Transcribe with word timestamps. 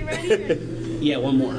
you 0.00 0.06
ready? 0.06 0.66
Yeah, 1.00 1.16
one 1.16 1.38
more. 1.38 1.54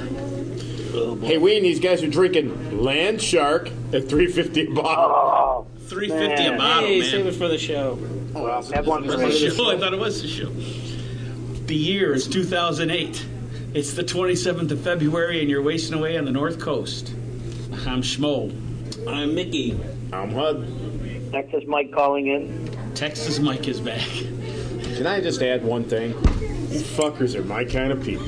Oh, 0.93 1.15
hey, 1.23 1.40
we 1.40 1.55
and 1.57 1.65
these 1.65 1.79
guys 1.79 2.03
are 2.03 2.07
drinking 2.07 2.79
Land 2.83 3.19
Shark 3.19 3.69
at 3.91 4.07
350 4.07 4.67
a 4.67 4.71
bottle. 4.71 5.05
Oh, 5.15 5.67
Three 5.88 6.10
fifty 6.10 6.46
a 6.46 6.49
Man. 6.51 6.57
bottle, 6.59 6.88
Hey, 6.88 6.99
man. 6.99 7.09
save 7.09 7.25
it 7.25 7.31
for 7.33 7.47
the 7.47 7.57
show. 7.57 7.97
well, 8.33 8.46
oh, 8.63 8.71
have 8.73 8.85
one 8.85 9.04
for 9.09 9.17
was 9.17 9.41
the 9.41 9.49
show. 9.49 9.71
I 9.71 9.79
thought 9.79 9.93
it 9.93 9.99
was 9.99 10.21
the 10.21 10.27
show. 10.27 10.49
The 11.65 11.75
year 11.75 12.13
is 12.13 12.27
2008. 12.27 13.25
It's 13.73 13.94
the 13.94 14.04
27th 14.04 14.69
of 14.69 14.79
February, 14.81 15.42
and 15.42 15.49
you're 15.49 15.63
wasting 15.63 15.97
away 15.97 16.18
on 16.20 16.26
the 16.26 16.32
North 16.32 16.60
Coast. 16.60 17.10
I'm 17.88 18.04
Schmo. 18.04 18.52
I'm 19.08 19.34
Mickey. 19.34 19.80
I'm 20.14 20.32
Hud. 20.32 20.68
Texas 21.32 21.64
Mike 21.66 21.92
calling 21.92 22.28
in. 22.28 22.94
Texas 22.94 23.39
Mike 23.39 23.68
is 23.68 23.80
back. 23.80 24.08
Can 24.08 25.08
I 25.08 25.20
just 25.20 25.42
add 25.42 25.64
one 25.66 25.84
thing? 25.84 26.14
You 26.72 26.80
fuckers 26.80 27.36
are 27.36 27.44
my 27.44 27.66
kind 27.66 27.92
of 27.92 28.02
people. 28.04 28.26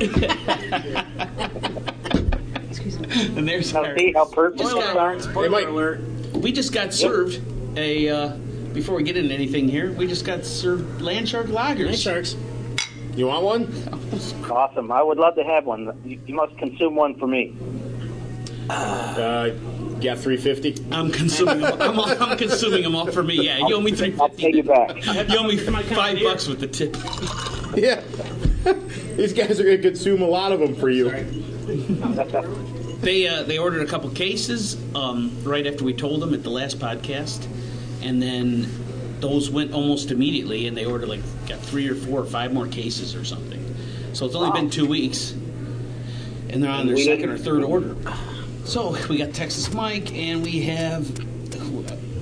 Excuse 2.70 3.00
me. 3.00 3.08
And 3.38 3.48
there's 3.48 3.73
Now 3.73 3.86
our, 3.86 3.98
see 3.98 4.12
how 4.12 4.26
perfect 4.26 4.59
Spoiler 4.59 4.81
those 4.81 4.91
alert, 4.94 4.98
are? 4.98 5.20
spoiler 5.20 5.44
Hey, 5.44 5.50
Mike. 5.50 5.67
alert. 5.67 6.00
We 6.34 6.52
just 6.52 6.73
got 6.73 6.94
served 6.94 7.41
a. 7.77 8.09
Uh, 8.09 8.30
before 8.73 8.95
we 8.95 9.03
get 9.03 9.16
into 9.17 9.34
anything 9.34 9.67
here, 9.70 9.91
we 9.91 10.08
just 10.08 10.26
got 10.26 10.44
served 10.45 11.02
land 11.02 11.30
shark 11.30 11.45
lagers. 11.48 11.86
Night 11.86 12.00
sharks. 12.00 12.36
You 13.16 13.27
want 13.27 13.44
one? 13.44 13.72
Awesome. 14.50 14.91
I 14.91 15.03
would 15.03 15.20
love 15.20 15.36
to 15.36 15.44
have 15.44 15.66
one. 15.66 15.95
You, 16.03 16.20
you 16.25 16.34
must 16.34 16.58
consume 16.58 16.95
one 16.95 17.14
for 17.20 17.28
me. 17.28 17.55
Uh, 18.70 19.52
yeah, 20.00 20.16
350. 20.16 20.84
I'm 20.91 21.12
consuming 21.12 21.59
them. 21.62 21.80
I'm, 21.80 22.00
I'm 22.00 22.38
consuming 22.38 22.81
them 22.81 22.95
all 22.95 23.05
for 23.12 23.22
me. 23.22 23.36
Yeah, 23.45 23.59
you 23.67 23.75
owe 23.75 23.81
me 23.81 23.91
three 23.91 24.16
I'll 24.20 24.30
pay 24.30 24.52
you 24.52 24.64
fifty. 24.64 25.02
back. 25.02 25.30
You 25.30 25.38
owe 25.38 25.44
me 25.48 25.58
five 25.58 26.20
bucks 26.23 26.48
with 26.48 26.59
the 26.59 26.67
tip. 26.67 26.95
Yeah. 27.78 28.02
these 29.16 29.34
guys 29.34 29.59
are 29.59 29.63
going 29.63 29.81
to 29.81 29.90
consume 29.90 30.22
a 30.22 30.27
lot 30.27 30.52
of 30.52 30.59
them 30.59 30.76
for 30.76 30.90
you. 30.90 31.09
They 33.03 33.27
uh, 33.27 33.44
they 33.44 33.58
ordered 33.58 33.81
a 33.81 33.86
couple 33.86 34.09
cases 34.11 34.78
um, 34.95 35.30
right 35.44 35.67
after 35.67 35.83
we 35.83 35.94
told 35.94 36.22
them 36.22 36.33
at 36.33 36.42
the 36.42 36.50
last 36.50 36.80
podcast, 36.80 37.45
and 38.02 38.22
then 38.22 38.66
those 39.19 39.50
went 39.50 39.73
almost 39.73 40.09
immediately, 40.09 40.67
and 40.67 40.78
they 40.78 40.86
ordered 40.86 41.09
like 41.09 41.19
got 41.45 41.59
three 41.59 41.89
or 41.89 41.95
four 41.95 42.22
or 42.22 42.25
five 42.25 42.53
more 42.53 42.66
cases 42.66 43.14
or 43.14 43.25
something. 43.25 43.75
So 44.14 44.25
it's 44.25 44.36
only 44.36 44.52
been 44.58 44.69
two 44.69 44.86
weeks, 44.86 45.31
and 45.31 46.64
they're 46.64 46.72
on 46.72 46.86
their 46.88 46.95
We 46.95 47.03
second 47.03 47.30
or 47.30 47.38
third 47.38 47.64
order. 47.66 47.97
So 48.64 48.95
we 49.09 49.17
got 49.17 49.34
Texas 49.34 49.73
Mike, 49.73 50.14
and 50.14 50.41
we 50.41 50.61
have 50.61 51.09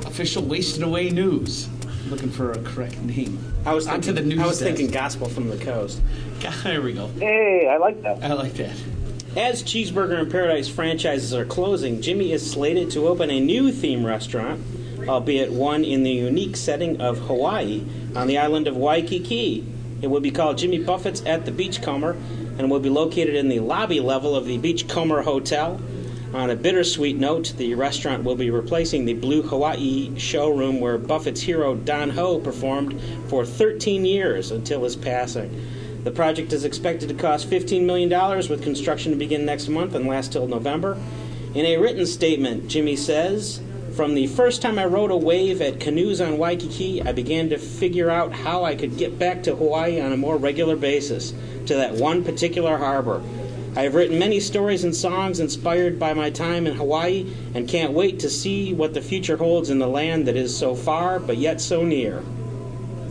official 0.07 0.41
Wasted 0.43 0.81
Away 0.81 1.11
News. 1.11 1.69
Looking 2.09 2.31
for 2.31 2.53
a 2.53 2.61
correct 2.63 2.97
name. 3.03 3.37
I 3.67 3.75
was 3.75 3.85
Onto 3.87 4.13
thinking, 4.13 4.29
the 4.29 4.35
news 4.35 4.39
I 4.43 4.47
was 4.47 4.57
desk. 4.59 4.67
thinking 4.77 4.91
gospel 4.91 5.29
from 5.29 5.47
the 5.49 5.57
coast. 5.63 6.01
There 6.63 6.81
we 6.81 6.93
go. 6.93 7.07
Hey, 7.19 7.67
I 7.67 7.77
like 7.77 8.01
that. 8.03 8.23
I 8.23 8.33
like 8.33 8.53
that. 8.53 8.75
As 9.35 9.63
Cheeseburger 9.63 10.19
in 10.19 10.29
Paradise 10.29 10.67
franchises 10.67 11.33
are 11.33 11.45
closing, 11.45 12.01
Jimmy 12.01 12.33
is 12.33 12.49
slated 12.49 12.91
to 12.91 13.07
open 13.07 13.29
a 13.29 13.39
new 13.39 13.71
theme 13.71 14.05
restaurant, 14.05 14.61
albeit 15.07 15.51
one 15.51 15.85
in 15.85 16.03
the 16.03 16.11
unique 16.11 16.57
setting 16.57 16.99
of 16.99 17.17
Hawaii 17.19 17.83
on 18.15 18.27
the 18.27 18.37
island 18.37 18.67
of 18.67 18.75
Waikiki. 18.75 19.65
It 20.01 20.07
will 20.07 20.19
be 20.19 20.31
called 20.31 20.57
Jimmy 20.57 20.79
Buffett's 20.79 21.21
at 21.25 21.45
the 21.45 21.51
Beachcomber 21.51 22.17
and 22.57 22.69
will 22.69 22.79
be 22.79 22.89
located 22.89 23.35
in 23.35 23.47
the 23.47 23.59
lobby 23.59 23.99
level 23.99 24.35
of 24.35 24.45
the 24.45 24.57
Beachcomber 24.57 25.21
Hotel. 25.21 25.79
On 26.33 26.49
a 26.49 26.55
bittersweet 26.55 27.17
note, 27.17 27.53
the 27.57 27.75
restaurant 27.75 28.23
will 28.23 28.35
be 28.35 28.49
replacing 28.49 29.05
the 29.05 29.13
Blue 29.13 29.41
Hawaii 29.41 30.17
showroom 30.17 30.79
where 30.79 30.97
Buffett's 30.97 31.41
hero 31.41 31.75
Don 31.75 32.09
Ho 32.09 32.39
performed 32.39 32.99
for 33.27 33.45
13 33.45 34.05
years 34.05 34.51
until 34.51 34.83
his 34.83 34.95
passing. 34.95 35.80
The 36.03 36.11
project 36.11 36.51
is 36.51 36.65
expected 36.65 37.09
to 37.09 37.15
cost 37.15 37.47
$15 37.47 37.83
million 37.83 38.09
with 38.49 38.63
construction 38.63 39.11
to 39.11 39.17
begin 39.17 39.45
next 39.45 39.67
month 39.67 39.93
and 39.93 40.07
last 40.07 40.31
till 40.31 40.47
November. 40.47 40.97
In 41.53 41.65
a 41.65 41.77
written 41.77 42.07
statement, 42.07 42.67
Jimmy 42.67 42.95
says, 42.95 43.61
From 43.95 44.15
the 44.15 44.25
first 44.25 44.63
time 44.63 44.79
I 44.79 44.85
rode 44.85 45.11
a 45.11 45.17
wave 45.17 45.61
at 45.61 45.79
canoes 45.79 46.19
on 46.19 46.39
Waikiki, 46.39 47.03
I 47.03 47.11
began 47.11 47.49
to 47.49 47.59
figure 47.59 48.09
out 48.09 48.33
how 48.33 48.63
I 48.63 48.75
could 48.75 48.97
get 48.97 49.19
back 49.19 49.43
to 49.43 49.55
Hawaii 49.55 50.01
on 50.01 50.11
a 50.11 50.17
more 50.17 50.37
regular 50.37 50.75
basis, 50.75 51.35
to 51.67 51.75
that 51.75 51.93
one 51.93 52.23
particular 52.23 52.77
harbor. 52.77 53.21
I 53.75 53.83
have 53.83 53.93
written 53.93 54.17
many 54.17 54.39
stories 54.39 54.83
and 54.83 54.95
songs 54.95 55.39
inspired 55.39 55.99
by 55.99 56.15
my 56.15 56.31
time 56.31 56.65
in 56.65 56.73
Hawaii 56.73 57.31
and 57.53 57.69
can't 57.69 57.93
wait 57.93 58.19
to 58.21 58.29
see 58.29 58.73
what 58.73 58.95
the 58.95 59.01
future 59.01 59.37
holds 59.37 59.69
in 59.69 59.77
the 59.77 59.87
land 59.87 60.27
that 60.27 60.35
is 60.35 60.57
so 60.57 60.73
far 60.73 61.19
but 61.19 61.37
yet 61.37 61.61
so 61.61 61.83
near. 61.83 62.23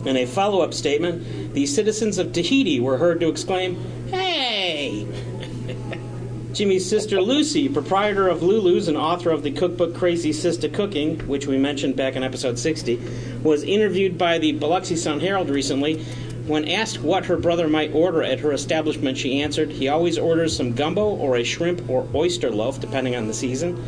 In 0.05 0.17
a 0.17 0.25
follow 0.25 0.61
up 0.61 0.73
statement, 0.73 1.40
the 1.53 1.65
citizens 1.65 2.17
of 2.17 2.33
Tahiti 2.33 2.79
were 2.79 2.97
heard 2.97 3.19
to 3.19 3.29
exclaim, 3.29 3.75
Hey! 4.07 5.07
Jimmy's 6.53 6.87
sister 6.87 7.21
Lucy, 7.21 7.69
proprietor 7.69 8.27
of 8.27 8.43
Lulu's 8.43 8.89
and 8.89 8.97
author 8.97 9.31
of 9.31 9.41
the 9.41 9.51
cookbook 9.51 9.95
Crazy 9.95 10.33
Sister 10.33 10.67
Cooking, 10.67 11.19
which 11.27 11.47
we 11.47 11.57
mentioned 11.57 11.95
back 11.95 12.17
in 12.17 12.23
episode 12.23 12.59
60, 12.59 13.01
was 13.41 13.63
interviewed 13.63 14.17
by 14.17 14.37
the 14.37 14.51
Biloxi 14.51 14.97
Sun 14.97 15.21
Herald 15.21 15.49
recently. 15.49 16.03
When 16.47 16.67
asked 16.67 17.01
what 17.01 17.25
her 17.25 17.37
brother 17.37 17.69
might 17.69 17.93
order 17.93 18.21
at 18.21 18.41
her 18.41 18.51
establishment, 18.51 19.17
she 19.17 19.41
answered, 19.41 19.71
He 19.71 19.87
always 19.87 20.17
orders 20.17 20.55
some 20.55 20.73
gumbo 20.73 21.05
or 21.05 21.37
a 21.37 21.43
shrimp 21.43 21.89
or 21.89 22.07
oyster 22.13 22.49
loaf, 22.49 22.81
depending 22.81 23.15
on 23.15 23.27
the 23.27 23.33
season. 23.33 23.81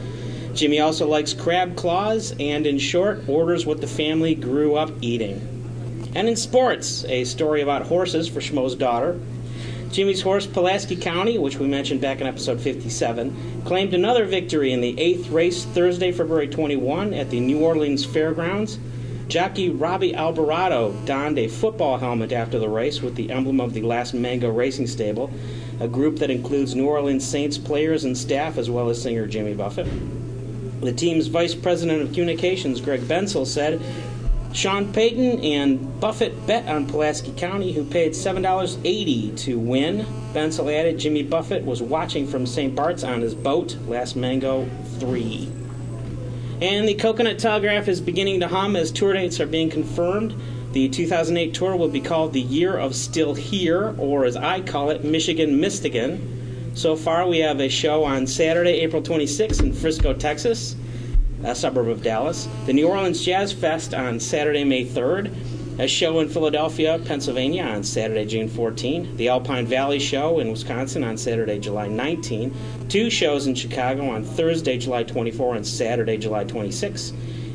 Jimmy 0.53 0.79
also 0.79 1.07
likes 1.07 1.33
crab 1.33 1.75
claws 1.75 2.33
and, 2.39 2.65
in 2.65 2.77
short, 2.77 3.27
orders 3.27 3.65
what 3.65 3.81
the 3.81 3.87
family 3.87 4.35
grew 4.35 4.75
up 4.75 4.91
eating. 5.01 5.52
And 6.15 6.27
in 6.27 6.35
sports, 6.35 7.03
a 7.05 7.23
story 7.23 7.61
about 7.61 7.87
horses 7.87 8.27
for 8.27 8.39
Schmo's 8.39 8.75
daughter. 8.75 9.19
Jimmy's 9.91 10.21
horse, 10.21 10.47
Pulaski 10.47 10.95
County, 10.95 11.37
which 11.37 11.57
we 11.57 11.67
mentioned 11.67 12.01
back 12.01 12.19
in 12.19 12.27
episode 12.27 12.59
57, 12.59 13.63
claimed 13.65 13.93
another 13.93 14.25
victory 14.25 14.71
in 14.71 14.81
the 14.81 14.99
eighth 14.99 15.29
race 15.29 15.65
Thursday, 15.65 16.11
February 16.11 16.47
21 16.47 17.13
at 17.13 17.29
the 17.29 17.39
New 17.39 17.59
Orleans 17.59 18.03
Fairgrounds. 18.03 18.79
Jockey 19.27 19.69
Robbie 19.69 20.13
Albarado 20.13 20.93
donned 21.05 21.39
a 21.39 21.47
football 21.47 21.97
helmet 21.97 22.31
after 22.31 22.59
the 22.59 22.69
race 22.69 23.01
with 23.01 23.15
the 23.15 23.31
emblem 23.31 23.59
of 23.61 23.73
the 23.73 23.81
Last 23.81 24.13
Mango 24.13 24.51
Racing 24.51 24.87
Stable, 24.87 25.31
a 25.79 25.87
group 25.87 26.17
that 26.19 26.29
includes 26.29 26.75
New 26.75 26.87
Orleans 26.87 27.25
Saints 27.25 27.57
players 27.57 28.03
and 28.03 28.17
staff 28.17 28.57
as 28.57 28.69
well 28.69 28.89
as 28.89 29.01
singer 29.01 29.25
Jimmy 29.25 29.53
Buffett. 29.53 29.87
The 30.81 30.91
team's 30.91 31.27
vice 31.27 31.55
president 31.55 32.01
of 32.01 32.09
communications, 32.09 32.81
Greg 32.81 33.01
Bensel, 33.01 33.47
said 33.47 33.81
Sean 34.53 34.93
Payton 34.93 35.39
and 35.43 35.99
Buffett 35.99 36.45
bet 36.45 36.67
on 36.67 36.87
Pulaski 36.87 37.33
County, 37.33 37.73
who 37.73 37.83
paid 37.83 38.11
$7.80 38.11 39.35
to 39.39 39.57
win. 39.57 40.05
Bensel 40.31 40.71
added 40.71 40.99
Jimmy 40.99 41.23
Buffett 41.23 41.65
was 41.65 41.81
watching 41.81 42.27
from 42.27 42.45
St. 42.45 42.75
Bart's 42.75 43.03
on 43.03 43.21
his 43.21 43.33
boat, 43.33 43.75
Last 43.87 44.15
Mango 44.15 44.69
3. 44.99 45.51
And 46.61 46.87
the 46.87 46.93
Coconut 46.93 47.39
Telegraph 47.39 47.87
is 47.87 47.99
beginning 47.99 48.39
to 48.41 48.47
hum 48.47 48.75
as 48.75 48.91
tour 48.91 49.13
dates 49.13 49.39
are 49.39 49.47
being 49.47 49.71
confirmed. 49.71 50.35
The 50.73 50.87
2008 50.87 51.53
tour 51.55 51.75
will 51.75 51.89
be 51.89 51.99
called 51.99 52.31
the 52.31 52.41
Year 52.41 52.77
of 52.77 52.95
Still 52.95 53.33
Here, 53.33 53.95
or 53.97 54.23
as 54.23 54.35
I 54.35 54.61
call 54.61 54.91
it, 54.91 55.03
Michigan 55.03 55.59
Mistigan. 55.59 56.71
So 56.75 56.95
far, 56.95 57.27
we 57.27 57.39
have 57.39 57.59
a 57.59 57.69
show 57.69 58.03
on 58.03 58.27
Saturday, 58.27 58.81
April 58.81 59.01
26th 59.01 59.61
in 59.61 59.73
Frisco, 59.73 60.13
Texas, 60.13 60.75
a 61.43 61.55
suburb 61.55 61.89
of 61.89 62.01
Dallas. 62.01 62.47
The 62.65 62.73
New 62.73 62.87
Orleans 62.87 63.23
Jazz 63.23 63.51
Fest 63.51 63.93
on 63.93 64.19
Saturday, 64.19 64.63
May 64.63 64.85
3rd. 64.85 65.33
A 65.79 65.87
show 65.87 66.19
in 66.19 66.29
Philadelphia, 66.29 67.01
Pennsylvania 67.03 67.63
on 67.63 67.83
Saturday, 67.83 68.25
June 68.25 68.47
14. 68.47 69.17
The 69.17 69.29
Alpine 69.29 69.65
Valley 69.65 69.97
Show 69.99 70.39
in 70.39 70.51
Wisconsin 70.51 71.03
on 71.03 71.17
Saturday, 71.17 71.59
July 71.59 71.87
19. 71.87 72.55
Two 72.89 73.09
shows 73.09 73.47
in 73.47 73.55
Chicago 73.55 74.07
on 74.09 74.23
Thursday, 74.23 74.77
July 74.77 75.03
24 75.03 75.55
and 75.55 75.65
Saturday, 75.67 76.17
July 76.17 76.43
26. 76.43 77.11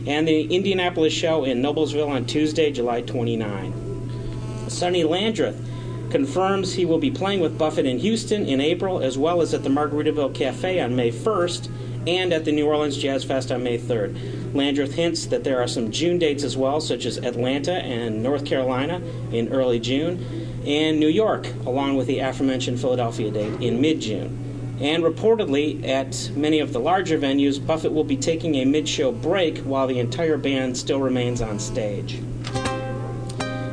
And 0.07 0.27
the 0.27 0.53
Indianapolis 0.55 1.13
Show 1.13 1.45
in 1.45 1.63
Noblesville 1.63 2.09
on 2.09 2.27
Tuesday, 2.27 2.73
July 2.73 3.03
29. 3.03 4.69
Sonny 4.69 5.05
Landreth 5.05 5.65
confirms 6.11 6.73
he 6.73 6.85
will 6.85 6.99
be 6.99 7.11
playing 7.11 7.41
with 7.41 7.57
Buffett 7.57 7.87
in 7.87 7.99
Houston 7.99 8.47
in 8.47 8.61
April, 8.61 9.01
as 9.01 9.17
well 9.17 9.41
as 9.41 9.55
at 9.55 9.63
the 9.63 9.71
Margaritaville 9.71 10.35
Cafe 10.35 10.81
on 10.81 10.97
May 10.97 11.13
1st 11.13 11.69
and 12.09 12.33
at 12.33 12.47
the 12.47 12.53
New 12.53 12.67
Orleans 12.67 12.97
Jazz 12.97 13.23
Fest 13.23 13.53
on 13.53 13.63
May 13.63 13.79
3rd. 13.79 14.55
Landreth 14.55 14.95
hints 14.95 15.27
that 15.27 15.45
there 15.45 15.61
are 15.61 15.69
some 15.69 15.91
June 15.91 16.19
dates 16.19 16.43
as 16.43 16.57
well, 16.57 16.81
such 16.81 17.05
as 17.05 17.19
Atlanta 17.19 17.75
and 17.75 18.23
North 18.23 18.47
Carolina 18.47 19.03
in 19.31 19.53
early 19.53 19.79
June, 19.79 20.25
and 20.67 20.99
New 20.99 21.09
York, 21.09 21.47
along 21.67 21.97
with 21.97 22.07
the 22.07 22.21
aforementioned 22.21 22.81
Philadelphia 22.81 23.31
date 23.31 23.61
in 23.61 23.81
mid 23.81 24.01
June. 24.01 24.45
And 24.81 25.03
reportedly, 25.03 25.87
at 25.87 26.31
many 26.35 26.61
of 26.61 26.73
the 26.73 26.81
larger 26.81 27.19
venues, 27.19 27.65
Buffett 27.65 27.93
will 27.93 28.05
be 28.05 28.17
taking 28.17 28.55
a 28.55 28.65
mid 28.65 28.89
show 28.89 29.13
break 29.13 29.59
while 29.59 29.87
the 29.87 29.99
entire 29.99 30.39
band 30.39 30.79
still 30.79 31.01
remains 31.01 31.43
on 31.43 31.59
stage. 31.59 32.23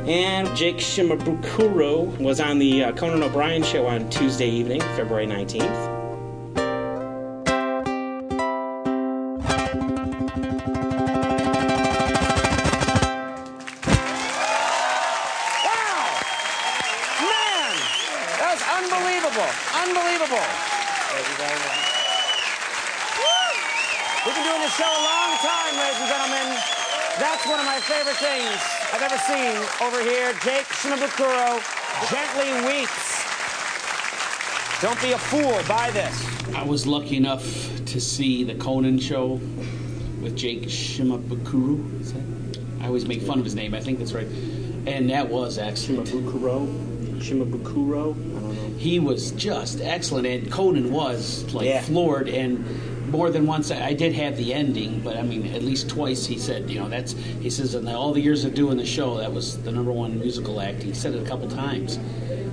And 0.06 0.54
Jake 0.54 0.76
Shimabukuro 0.76 2.18
was 2.20 2.38
on 2.38 2.58
the 2.58 2.84
uh, 2.84 2.92
Conan 2.92 3.22
O'Brien 3.22 3.62
show 3.62 3.86
on 3.86 4.10
Tuesday 4.10 4.48
evening, 4.48 4.80
February 4.80 5.26
19th. 5.26 5.95
That's 27.18 27.46
one 27.46 27.58
of 27.58 27.64
my 27.66 27.80
favorite 27.80 28.16
things 28.16 28.60
I've 28.92 29.00
ever 29.02 29.16
seen 29.18 29.56
over 29.86 30.02
here. 30.02 30.32
Jake 30.44 30.66
Shimabukuro 30.66 31.60
gently 32.10 32.68
weeps. 32.68 33.24
Don't 34.82 35.00
be 35.00 35.12
a 35.12 35.18
fool. 35.18 35.58
Buy 35.66 35.90
this. 35.92 36.14
I 36.54 36.62
was 36.62 36.86
lucky 36.86 37.16
enough 37.16 37.42
to 37.86 38.00
see 38.00 38.44
the 38.44 38.54
Conan 38.56 38.98
show 38.98 39.40
with 40.20 40.36
Jake 40.36 40.64
Shimabukuro. 40.64 42.00
Is 42.02 42.12
that? 42.12 42.22
I 42.82 42.86
always 42.88 43.06
make 43.06 43.22
fun 43.22 43.38
of 43.38 43.44
his 43.44 43.54
name. 43.54 43.72
I 43.74 43.80
think 43.80 43.98
that's 43.98 44.12
right. 44.12 44.28
And 44.86 45.08
that 45.08 45.28
was 45.30 45.56
excellent. 45.56 46.08
Shimabukuro. 46.08 46.66
Shimabukuro. 47.20 48.12
I 48.12 48.40
don't 48.40 48.72
know. 48.72 48.78
He 48.78 49.00
was 49.00 49.30
just 49.32 49.80
excellent, 49.80 50.26
and 50.26 50.52
Conan 50.52 50.92
was 50.92 51.44
like 51.54 51.64
Yeah. 51.66 51.80
floored. 51.80 52.28
And 52.28 52.62
more 53.16 53.30
than 53.30 53.46
once, 53.46 53.70
I 53.70 53.94
did 53.94 54.12
have 54.14 54.36
the 54.36 54.52
ending, 54.52 55.00
but 55.00 55.16
I 55.16 55.22
mean, 55.22 55.46
at 55.54 55.62
least 55.62 55.88
twice 55.88 56.26
he 56.26 56.38
said, 56.38 56.68
you 56.68 56.78
know, 56.78 56.88
that's 56.88 57.12
he 57.40 57.48
says 57.48 57.74
in 57.74 57.88
all 57.88 58.12
the 58.12 58.20
years 58.20 58.44
of 58.44 58.54
doing 58.54 58.76
the 58.76 58.84
show, 58.86 59.16
that 59.16 59.32
was 59.32 59.60
the 59.62 59.72
number 59.72 59.90
one 59.90 60.18
musical 60.20 60.60
act. 60.60 60.82
He 60.82 60.92
said 60.92 61.14
it 61.14 61.22
a 61.22 61.26
couple 61.26 61.48
times 61.48 61.98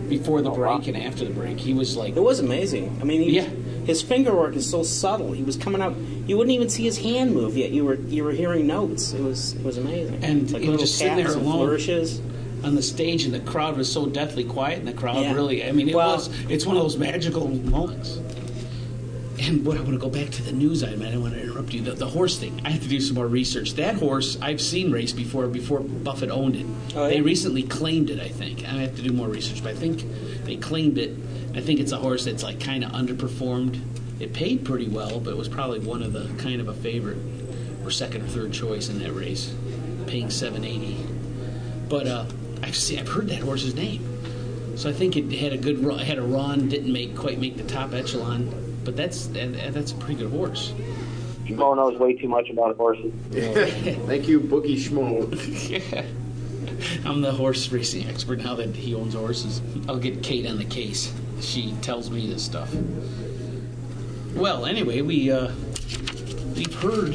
before 0.08 0.42
the 0.42 0.50
break 0.52 0.88
and 0.88 0.96
after 0.96 1.26
the 1.26 1.32
break. 1.34 1.60
He 1.60 1.74
was 1.74 1.98
like, 1.98 2.16
It 2.16 2.22
was 2.24 2.40
amazing. 2.40 2.98
I 3.02 3.04
mean, 3.04 3.22
he, 3.24 3.36
Yeah. 3.36 3.48
his 3.86 4.02
finger 4.02 4.34
work 4.34 4.56
is 4.56 4.70
so 4.70 4.84
subtle. 4.84 5.34
He 5.34 5.44
was 5.44 5.58
coming 5.58 5.82
out. 5.82 5.96
You 6.28 6.38
wouldn't 6.38 6.54
even 6.56 6.70
see 6.70 6.84
his 6.84 6.98
hand 6.98 7.34
move 7.34 7.58
yet. 7.58 7.72
You 7.72 7.84
were 7.84 7.96
you 7.96 8.24
were 8.24 8.32
hearing 8.32 8.66
notes. 8.66 9.12
It 9.14 9.22
was 9.22 9.54
it 9.54 9.64
was 9.64 9.78
amazing. 9.78 10.24
And 10.24 10.50
like 10.52 10.62
he 10.62 10.70
was 10.70 10.80
little 10.80 10.86
just 10.86 10.98
sitting 10.98 11.18
there 11.18 11.28
alone. 11.28 11.44
flourishes. 11.58 12.22
on 12.64 12.76
the 12.76 12.82
stage, 12.82 13.26
and 13.26 13.34
the 13.34 13.42
crowd 13.42 13.76
was 13.76 13.92
so 13.92 14.06
deathly 14.06 14.46
quiet, 14.46 14.80
and 14.80 14.88
the 14.88 14.94
crowd 14.94 15.18
Yeah. 15.18 15.34
really, 15.34 15.66
I 15.66 15.74
mean, 15.74 15.90
it 15.90 15.96
Well- 15.96 16.16
was, 16.16 16.30
it's 16.48 16.66
one 16.66 16.78
of 16.78 16.84
those 16.84 16.96
magical 16.96 17.50
moments. 17.50 18.20
And 19.46 19.66
what 19.66 19.78
I 19.78 19.82
want 19.82 19.92
to 19.92 19.98
go 19.98 20.10
back 20.10 20.30
to 20.30 20.42
the 20.42 20.54
news 20.54 20.86
item. 20.86 21.02
I 21.02 21.12
don't 21.12 21.22
want 21.22 21.34
to 21.34 21.42
interrupt 21.42 21.74
you. 21.74 21.82
The, 21.82 21.92
the 21.92 22.08
horse 22.08 22.38
thing. 22.38 22.62
I 22.64 22.70
have 22.70 22.82
to 22.82 22.88
do 22.88 23.02
some 23.02 23.16
more 23.16 23.28
research. 23.28 23.74
That 23.74 23.96
horse 23.96 24.38
I've 24.42 24.62
seen 24.62 24.90
race 24.90 25.12
before. 25.12 25.48
Before 25.48 25.82
Buffett 25.82 26.30
owned 26.32 26.56
it, 26.56 26.66
Oh, 26.96 27.10
they 27.10 27.20
recently 27.20 27.64
claimed 27.64 28.10
it. 28.10 28.22
I 28.22 28.30
think 28.30 28.64
I 28.64 28.82
have 28.84 28.96
to 28.96 29.02
do 29.02 29.12
more 29.12 29.28
research, 29.28 29.62
but 29.62 29.72
I 29.72 29.76
think 29.76 30.06
they 30.46 30.56
claimed 30.56 30.98
it. 30.98 31.18
I 31.56 31.60
think 31.60 31.82
it's 31.82 31.92
a 31.92 31.98
horse 31.98 32.24
that's 32.24 32.42
like 32.42 32.62
kind 32.62 32.86
of 32.86 32.92
underperformed. 32.94 33.82
It 34.22 34.32
paid 34.32 34.64
pretty 34.64 34.88
well, 34.88 35.20
but 35.20 35.32
it 35.32 35.38
was 35.38 35.50
probably 35.50 35.80
one 35.80 36.04
of 36.04 36.14
the 36.14 36.30
kind 36.42 36.62
of 36.62 36.70
a 36.70 36.74
favorite 36.74 37.18
or 37.84 37.92
second 37.92 38.22
or 38.22 38.28
third 38.28 38.54
choice 38.54 38.88
in 38.88 39.00
that 39.00 39.12
race, 39.12 39.54
paying 40.08 40.30
seven 40.30 40.64
eighty. 40.64 40.96
But 41.90 42.08
uh, 42.08 42.26
I've 42.62 42.78
seen, 42.78 43.00
I've 43.00 43.10
heard 43.10 43.28
that 43.28 43.42
horse's 43.42 43.76
name. 43.76 44.10
So 44.78 44.90
I 44.90 44.94
think 44.94 45.18
it 45.18 45.30
had 45.34 45.52
a 45.52 45.58
good 45.58 45.84
run, 45.84 46.00
had 46.00 46.18
a 46.18 46.24
run, 46.24 46.70
didn't 46.70 46.94
make 46.94 47.16
quite 47.18 47.40
make 47.40 47.58
the 47.58 47.64
top 47.64 47.94
echelon, 47.94 48.63
but 48.84 48.96
that's 48.96 49.28
and, 49.28 49.56
and 49.56 49.74
that's 49.74 49.92
a 49.92 49.96
pretty 49.96 50.16
good 50.22 50.32
horse. 50.32 50.74
Schmo 51.46 51.76
knows 51.76 52.00
way 52.00 52.14
too 52.16 52.28
much 52.30 52.50
about 52.50 52.76
horses. 52.78 53.12
Thank 53.32 54.28
you, 54.28 54.40
Bookie 54.40 54.78
Schmo. 54.78 55.70
yeah. 55.70 56.06
I'm 57.06 57.22
the 57.22 57.32
horse 57.32 57.70
racing 57.72 58.08
expert 58.08 58.40
now 58.44 58.56
that 58.56 58.76
he 58.76 58.96
owns 58.96 59.14
horses. 59.14 59.62
I'll 59.88 59.98
get 60.00 60.24
Kate 60.24 60.46
on 60.48 60.58
the 60.58 60.66
case. 60.66 61.14
She 61.42 61.74
tells 61.82 62.10
me 62.10 62.28
this 62.28 62.44
stuff. 62.44 62.74
Well, 64.36 64.66
anyway, 64.66 65.02
we 65.02 65.32
uh, 65.32 65.52
we've 66.56 66.74
heard 66.82 67.14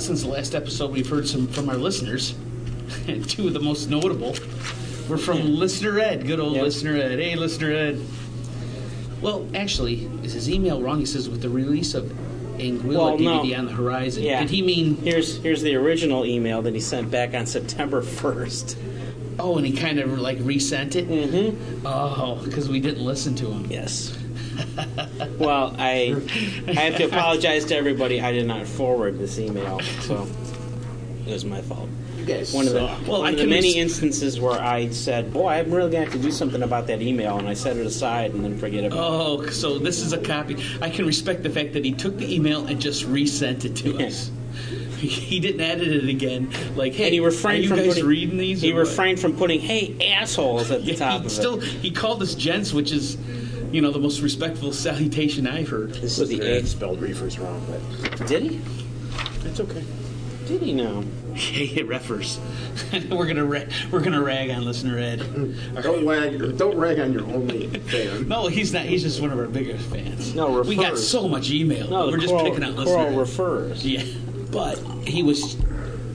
since 0.00 0.22
the 0.22 0.28
last 0.28 0.54
episode. 0.54 0.90
We've 0.92 1.08
heard 1.08 1.26
some 1.26 1.46
from 1.48 1.68
our 1.68 1.76
listeners, 1.76 2.34
and 3.08 3.28
two 3.28 3.46
of 3.48 3.54
the 3.54 3.60
most 3.60 3.88
notable 3.90 4.34
were 5.08 5.18
from 5.18 5.54
Listener 5.56 5.98
Ed. 5.98 6.26
Good 6.26 6.38
old 6.40 6.54
Yep. 6.54 6.64
Listener 6.64 6.96
Ed. 6.96 7.18
Hey, 7.18 7.34
Listener 7.36 7.72
Ed. 7.72 8.00
Well, 9.22 9.46
actually, 9.54 10.10
is 10.22 10.32
his 10.32 10.50
email 10.50 10.82
wrong? 10.82 10.98
He 10.98 11.06
says 11.06 11.28
with 11.28 11.42
the 11.42 11.48
release 11.48 11.94
of 11.94 12.04
Anguilla 12.58 12.84
Well, 12.96 13.18
no. 13.18 13.40
DVD 13.42 13.58
on 13.58 13.66
the 13.66 13.72
horizon. 13.72 14.24
Yeah. 14.24 14.40
Did 14.40 14.50
he 14.50 14.62
mean? 14.62 14.96
Here's 14.96 15.36
here's 15.42 15.62
the 15.62 15.76
original 15.76 16.26
email 16.26 16.60
that 16.62 16.74
he 16.74 16.80
sent 16.80 17.10
back 17.10 17.34
on 17.34 17.46
September 17.46 18.02
first. 18.20 18.76
Oh, 19.38 19.56
and 19.56 19.66
he 19.66 19.72
kind 19.72 19.98
of 19.98 20.18
like 20.18 20.38
resent 20.40 20.96
it. 20.96 21.08
Mm-hmm. 21.08 21.86
Oh, 21.86 22.40
because 22.44 22.68
we 22.68 22.80
didn't 22.80 23.04
listen 23.04 23.34
to 23.36 23.46
him. 23.50 23.70
Yes. 23.70 24.16
well, 25.38 25.74
I 25.78 26.14
I 26.68 26.72
have 26.72 26.96
to 26.96 27.04
apologize 27.10 27.64
to 27.66 27.76
everybody. 27.76 28.20
I 28.20 28.32
did 28.32 28.46
not 28.46 28.66
forward 28.66 29.18
this 29.18 29.38
email, 29.38 29.80
so 30.00 30.26
it 31.26 31.32
was 31.32 31.44
my 31.44 31.62
fault. 31.62 31.88
You 32.26 32.34
guys 32.34 32.52
One 32.54 32.66
of 32.68 32.72
the. 32.74 32.80
Well, 32.80 33.20
one 33.20 33.26
I 33.26 33.30
of 33.32 33.38
the 33.38 33.46
many 33.46 33.68
res- 33.68 33.76
instances 33.76 34.38
where 34.40 34.60
I 34.60 34.90
said, 34.90 35.32
"Boy, 35.32 35.48
I'm 35.54 35.70
really 35.72 35.90
going 35.90 36.04
to 36.04 36.10
have 36.10 36.12
to 36.12 36.18
do 36.18 36.30
something 36.30 36.62
about 36.62 36.86
that 36.86 37.02
email," 37.02 37.38
and 37.38 37.48
I 37.48 37.54
set 37.54 37.76
it 37.76 37.84
aside 37.86 38.32
and 38.32 38.44
then 38.44 38.58
forget 38.58 38.84
about 38.84 38.96
it. 38.96 39.46
Oh, 39.46 39.50
so 39.50 39.78
this 39.78 40.00
is 40.00 40.12
a 40.12 40.18
copy. 40.18 40.56
I 40.80 40.88
can 40.88 41.04
respect 41.06 41.42
the 41.42 41.50
fact 41.50 41.72
that 41.72 41.84
he 41.84 41.92
took 41.92 42.16
the 42.18 42.32
email 42.32 42.66
and 42.66 42.80
just 42.80 43.04
resent 43.06 43.64
it 43.64 43.74
to 43.76 43.90
Yeah. 43.92 44.06
us. 44.06 44.30
He 45.02 45.40
didn't 45.40 45.62
edit 45.62 45.88
it 45.88 46.08
again. 46.08 46.48
Like, 46.76 46.92
hey, 46.92 47.06
and 47.06 47.14
he 47.14 47.18
refrained 47.18 47.58
are 47.58 47.62
you 47.62 47.68
from 47.70 47.78
guys 47.78 47.86
putting, 47.88 48.06
reading 48.06 48.36
these? 48.36 48.60
He 48.62 48.70
or 48.70 48.74
what? 48.76 48.80
refrained 48.88 49.18
from 49.18 49.36
putting 49.36 49.58
"Hey 49.58 49.96
assholes" 50.12 50.70
at 50.70 50.84
the 50.84 50.92
Yeah, 50.92 50.96
top 50.98 51.20
he 51.22 51.26
of 51.26 51.32
still 51.32 51.58
it. 51.60 51.64
he 51.64 51.90
called 51.90 52.22
us 52.22 52.36
gents, 52.36 52.72
which 52.72 52.92
is, 52.92 53.16
you 53.72 53.80
know, 53.80 53.90
the 53.90 53.98
most 53.98 54.20
respectful 54.20 54.72
salutation 54.72 55.48
I've 55.48 55.68
heard. 55.68 55.94
This 55.94 56.20
is 56.20 56.28
the 56.28 56.40
Ed 56.40 56.46
eighth. 56.58 56.68
spelled 56.68 57.00
reefers 57.00 57.36
wrong, 57.40 57.60
but 57.68 58.28
Did 58.28 58.44
he? 58.44 58.60
it's 59.44 59.58
okay. 59.58 59.82
Did 60.46 60.62
he 60.62 60.72
know? 61.32 61.38
Hey, 61.40 61.82
refers. 61.82 62.38
we're 63.10 63.26
gonna 63.26 63.44
ra- 63.44 63.64
we're 63.90 64.00
gonna 64.00 64.22
rag 64.22 64.50
on 64.50 64.64
listener 64.64 64.98
Ed. 64.98 65.18
Don't 65.82 66.06
rag, 66.06 66.56
don't 66.58 66.76
rag 66.76 66.98
on 67.00 67.12
your 67.12 67.22
only 67.24 67.68
fan. 67.68 68.28
No, 68.32 68.46
he's 68.48 68.72
not. 68.72 68.84
He's 68.84 69.02
just 69.02 69.20
one 69.20 69.30
of 69.30 69.38
our 69.38 69.46
biggest 69.46 69.88
fans. 69.90 70.34
No, 70.34 70.48
refers. 70.56 70.68
we 70.68 70.76
got 70.76 70.98
so 70.98 71.28
much 71.28 71.50
email. 71.50 71.88
No, 71.88 72.06
we're 72.08 72.18
just 72.18 72.28
Coral, 72.28 72.44
picking 72.44 72.64
out 72.64 72.74
Coral 72.76 72.86
listener 72.86 73.12
Ed. 73.12 73.18
refers. 73.18 73.86
Yeah, 73.86 74.04
but 74.50 74.76
he 75.06 75.22
was 75.22 75.56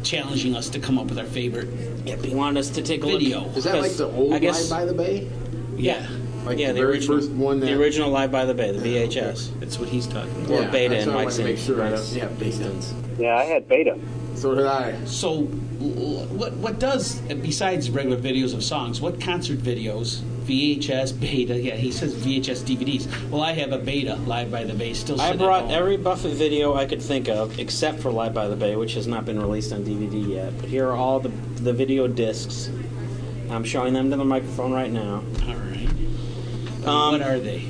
challenging 0.04 0.56
us 0.56 0.70
to 0.70 0.80
come 0.80 0.98
up 0.98 1.08
with 1.08 1.20
our 1.20 1.26
favorite 1.26 1.68
Yep, 2.08 2.20
he 2.24 2.34
wanted 2.36 2.60
us 2.60 2.70
to 2.70 2.82
take 2.82 3.04
a 3.04 3.06
video. 3.06 3.42
look. 3.42 3.58
Is 3.58 3.64
that 3.66 3.82
like 3.82 3.92
the 3.92 4.08
old 4.08 4.34
I 4.34 4.40
guess, 4.40 4.72
Live 4.72 4.80
by 4.80 4.86
the 4.86 4.94
Bay? 4.94 5.30
Yeah, 5.76 6.08
Like 6.46 6.58
yeah, 6.58 6.68
the, 6.68 6.74
the, 6.74 6.80
very 6.80 6.92
original, 6.94 7.18
first 7.18 7.32
one 7.32 7.60
that 7.60 7.66
the 7.66 7.74
original 7.78 8.10
Live 8.10 8.32
by 8.32 8.46
the 8.46 8.54
Bay, 8.54 8.72
the 8.72 8.80
VHS, 8.80 9.60
that's 9.60 9.78
what 9.78 9.90
he's 9.90 10.08
talking 10.08 10.46
about. 10.46 10.70
or 10.70 10.72
Beta 10.72 10.98
and 11.00 11.12
what 11.12 11.20
I 11.20 11.26
Mike's 11.26 11.38
wanted 11.38 11.48
to 11.50 11.54
make 11.56 11.58
sure 11.58 11.84
I 11.84 11.90
yeah, 12.18 12.28
Beta. 12.40 12.82
Yeah, 13.20 13.36
I 13.36 13.44
had 13.44 13.68
beta. 13.68 14.00
So 14.38 14.54
did 14.54 14.68
I. 14.68 15.04
So, 15.06 15.42
what 15.42 16.54
what 16.54 16.78
does 16.78 17.20
besides 17.22 17.90
regular 17.90 18.18
videos 18.18 18.54
of 18.54 18.64
songs? 18.64 19.02
What 19.02 19.20
concert 19.20 19.58
videos? 19.58 20.22
VHS, 20.46 21.20
Beta. 21.20 21.60
Yeah, 21.60 21.76
he 21.76 21.92
says 21.92 22.14
VHS 22.14 22.64
DVDs. 22.64 23.30
Well, 23.30 23.42
I 23.42 23.54
have 23.54 23.72
a 23.72 23.80
Beta 23.80 24.16
Live 24.28 24.52
by 24.52 24.64
the 24.64 24.76
Bay 24.76 24.94
still. 24.94 25.20
I 25.20 25.32
sitting 25.32 25.42
at 25.42 25.46
brought 25.46 25.62
home. 25.64 25.72
every 25.72 25.98
Buffett 25.98 26.34
video 26.34 26.76
I 26.76 26.86
could 26.86 27.02
think 27.02 27.28
of, 27.28 27.60
except 27.60 28.00
for 28.00 28.12
Live 28.12 28.36
by 28.36 28.48
the 28.48 28.56
Bay, 28.56 28.76
which 28.76 28.94
has 28.94 29.08
not 29.08 29.26
been 29.26 29.40
released 29.42 29.74
on 29.74 29.84
DVD 29.84 30.30
yet. 30.30 30.56
But 30.58 30.70
here 30.70 30.88
are 30.88 30.96
all 30.96 31.20
the 31.20 31.30
the 31.30 31.74
video 31.74 32.08
discs. 32.08 32.70
I'm 33.50 33.64
showing 33.64 33.94
them 33.94 34.12
to 34.12 34.18
the 34.18 34.26
microphone 34.26 34.72
right 34.72 34.92
now. 34.92 35.24
All 35.48 35.56
right. 35.56 35.90
Um, 36.86 37.14
what 37.14 37.22
are 37.22 37.40
they? 37.40 37.68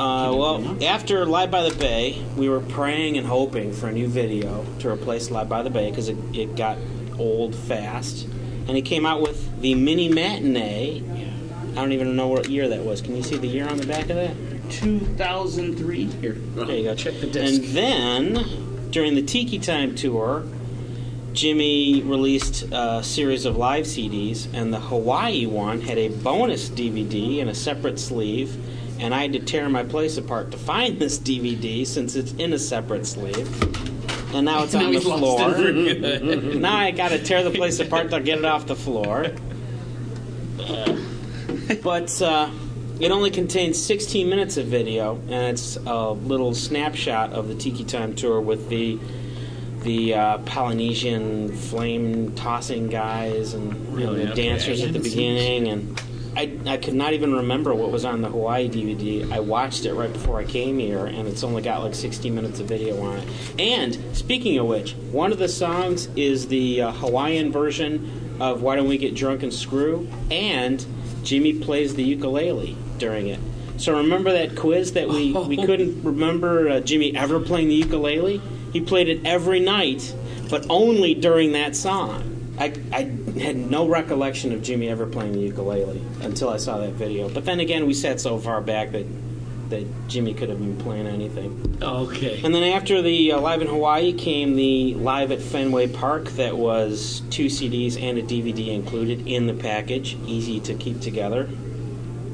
Uh, 0.00 0.34
well, 0.34 0.82
after 0.82 1.26
Live 1.26 1.50
by 1.50 1.68
the 1.68 1.76
Bay, 1.76 2.24
we 2.34 2.48
were 2.48 2.60
praying 2.60 3.18
and 3.18 3.26
hoping 3.26 3.70
for 3.70 3.88
a 3.88 3.92
new 3.92 4.08
video 4.08 4.64
to 4.78 4.88
replace 4.88 5.30
Live 5.30 5.50
by 5.50 5.62
the 5.62 5.68
Bay 5.68 5.90
because 5.90 6.08
it, 6.08 6.16
it 6.32 6.56
got 6.56 6.78
old 7.18 7.54
fast. 7.54 8.24
And 8.66 8.70
he 8.70 8.80
came 8.80 9.04
out 9.04 9.20
with 9.20 9.60
the 9.60 9.74
mini 9.74 10.08
matinee. 10.08 11.02
I 11.72 11.74
don't 11.74 11.92
even 11.92 12.16
know 12.16 12.28
what 12.28 12.48
year 12.48 12.66
that 12.68 12.82
was. 12.82 13.02
Can 13.02 13.14
you 13.14 13.22
see 13.22 13.36
the 13.36 13.46
year 13.46 13.68
on 13.68 13.76
the 13.76 13.86
back 13.86 14.08
of 14.08 14.16
that? 14.16 14.34
2003. 14.70 16.04
Here. 16.04 16.32
There 16.32 16.76
you 16.76 16.84
go. 16.84 16.94
Check 16.94 17.20
the 17.20 17.26
disc. 17.26 17.62
And 17.62 17.64
then, 17.76 18.90
during 18.90 19.14
the 19.14 19.22
Tiki 19.22 19.58
Time 19.58 19.94
tour, 19.94 20.46
Jimmy 21.34 22.00
released 22.02 22.64
a 22.72 23.02
series 23.04 23.44
of 23.44 23.58
live 23.58 23.84
CDs, 23.84 24.48
and 24.54 24.72
the 24.72 24.80
Hawaii 24.80 25.44
one 25.44 25.82
had 25.82 25.98
a 25.98 26.08
bonus 26.08 26.70
DVD 26.70 27.38
in 27.40 27.48
a 27.48 27.54
separate 27.54 27.98
sleeve. 28.00 28.56
And 29.00 29.14
I 29.14 29.22
had 29.22 29.32
to 29.32 29.38
tear 29.40 29.68
my 29.68 29.82
place 29.82 30.16
apart 30.18 30.50
to 30.50 30.58
find 30.58 30.98
this 31.00 31.18
DVD 31.18 31.86
since 31.86 32.14
it's 32.16 32.32
in 32.34 32.52
a 32.52 32.58
separate 32.58 33.06
sleeve. 33.06 33.48
And 34.34 34.44
now 34.44 34.62
it's 34.64 34.74
Now 34.74 34.86
on 34.86 34.92
the 34.92 35.00
floor. 35.00 35.50
it 35.50 35.54
for 35.54 35.62
good. 35.72 36.56
now 36.60 36.76
I 36.76 36.90
got 36.90 37.08
to 37.08 37.18
tear 37.22 37.42
the 37.42 37.50
place 37.50 37.80
apart 37.80 38.10
to 38.10 38.20
get 38.20 38.38
it 38.38 38.44
off 38.44 38.66
the 38.66 38.76
floor. 38.76 39.26
But 41.82 42.20
uh, 42.20 42.50
it 43.00 43.10
only 43.10 43.30
contains 43.30 43.80
16 43.82 44.28
minutes 44.28 44.56
of 44.56 44.66
video, 44.66 45.16
and 45.28 45.56
it's 45.56 45.76
a 45.76 46.10
little 46.10 46.52
snapshot 46.54 47.32
of 47.32 47.48
the 47.48 47.54
Tiki 47.54 47.84
Time 47.84 48.14
tour 48.14 48.40
with 48.40 48.68
the 48.68 48.98
the 49.82 50.12
uh, 50.12 50.38
Polynesian 50.38 51.56
flame 51.56 52.34
tossing 52.34 52.88
guys 52.88 53.54
and 53.54 53.72
Really? 53.96 54.26
the 54.26 54.32
Okay, 54.32 54.48
dancers 54.48 54.82
at 54.82 54.92
the 54.92 54.98
beginning. 54.98 55.68
And 55.68 55.98
I, 56.36 56.58
I 56.66 56.76
could 56.76 56.94
not 56.94 57.12
even 57.12 57.34
remember 57.34 57.74
what 57.74 57.90
was 57.90 58.04
on 58.04 58.22
the 58.22 58.28
Hawaii 58.28 58.68
DVD. 58.68 59.30
I 59.32 59.40
watched 59.40 59.84
it 59.84 59.94
right 59.94 60.12
before 60.12 60.38
I 60.38 60.44
came 60.44 60.78
here, 60.78 61.06
and 61.06 61.26
it's 61.26 61.42
only 61.42 61.62
got 61.62 61.82
like 61.82 61.94
60 61.94 62.30
minutes 62.30 62.60
of 62.60 62.66
video 62.66 63.00
on 63.02 63.18
it. 63.18 63.28
And 63.58 64.16
speaking 64.16 64.58
of 64.58 64.66
which, 64.66 64.92
one 65.10 65.32
of 65.32 65.38
the 65.38 65.48
songs 65.48 66.06
is 66.16 66.48
the 66.48 66.82
uh, 66.82 66.92
Hawaiian 66.92 67.50
version 67.50 68.36
of 68.40 68.62
Why 68.62 68.76
Don't 68.76 68.88
We 68.88 68.98
Get 68.98 69.14
Drunk 69.14 69.42
and 69.42 69.52
Screw, 69.52 70.08
and 70.30 70.84
Jimmy 71.22 71.58
plays 71.58 71.94
the 71.94 72.04
ukulele 72.04 72.76
during 72.98 73.26
it. 73.28 73.40
So 73.76 73.96
remember 73.96 74.32
that 74.32 74.56
quiz 74.56 74.92
that 74.92 75.08
we, 75.08 75.32
we 75.48 75.56
couldn't 75.56 76.02
remember 76.02 76.68
uh, 76.68 76.80
Jimmy 76.80 77.16
ever 77.16 77.40
playing 77.40 77.68
the 77.68 77.74
ukulele? 77.74 78.40
He 78.72 78.80
played 78.80 79.08
it 79.08 79.26
every 79.26 79.58
night, 79.58 80.14
but 80.48 80.66
only 80.70 81.14
during 81.14 81.52
that 81.52 81.74
song. 81.74 82.54
I, 82.58 82.74
I 82.92 83.10
had 83.38 83.56
no 83.56 83.86
recollection 83.88 84.52
of 84.52 84.62
Jimmy 84.62 84.88
ever 84.88 85.06
playing 85.06 85.32
the 85.32 85.40
ukulele 85.40 86.02
until 86.22 86.48
I 86.48 86.56
saw 86.56 86.78
that 86.78 86.92
video. 86.92 87.28
But 87.28 87.44
then 87.44 87.60
again, 87.60 87.86
we 87.86 87.94
sat 87.94 88.20
so 88.20 88.38
far 88.38 88.60
back 88.60 88.92
that 88.92 89.06
that 89.70 89.86
Jimmy 90.08 90.34
could 90.34 90.48
have 90.48 90.58
been 90.58 90.76
playing 90.76 91.06
anything. 91.06 91.78
Okay. 91.80 92.40
And 92.44 92.54
then 92.54 92.64
after 92.64 93.00
the 93.00 93.32
uh, 93.32 93.40
Live 93.40 93.62
in 93.62 93.68
Hawaii 93.68 94.12
came 94.12 94.56
the 94.56 94.94
Live 94.94 95.30
at 95.30 95.40
Fenway 95.40 95.88
Park 95.88 96.28
that 96.30 96.56
was 96.56 97.22
two 97.30 97.46
CDs 97.46 98.00
and 98.00 98.18
a 98.18 98.22
DVD 98.22 98.74
included 98.74 99.26
in 99.26 99.46
the 99.46 99.54
package, 99.54 100.16
easy 100.26 100.60
to 100.60 100.74
keep 100.74 101.00
together. 101.00 101.48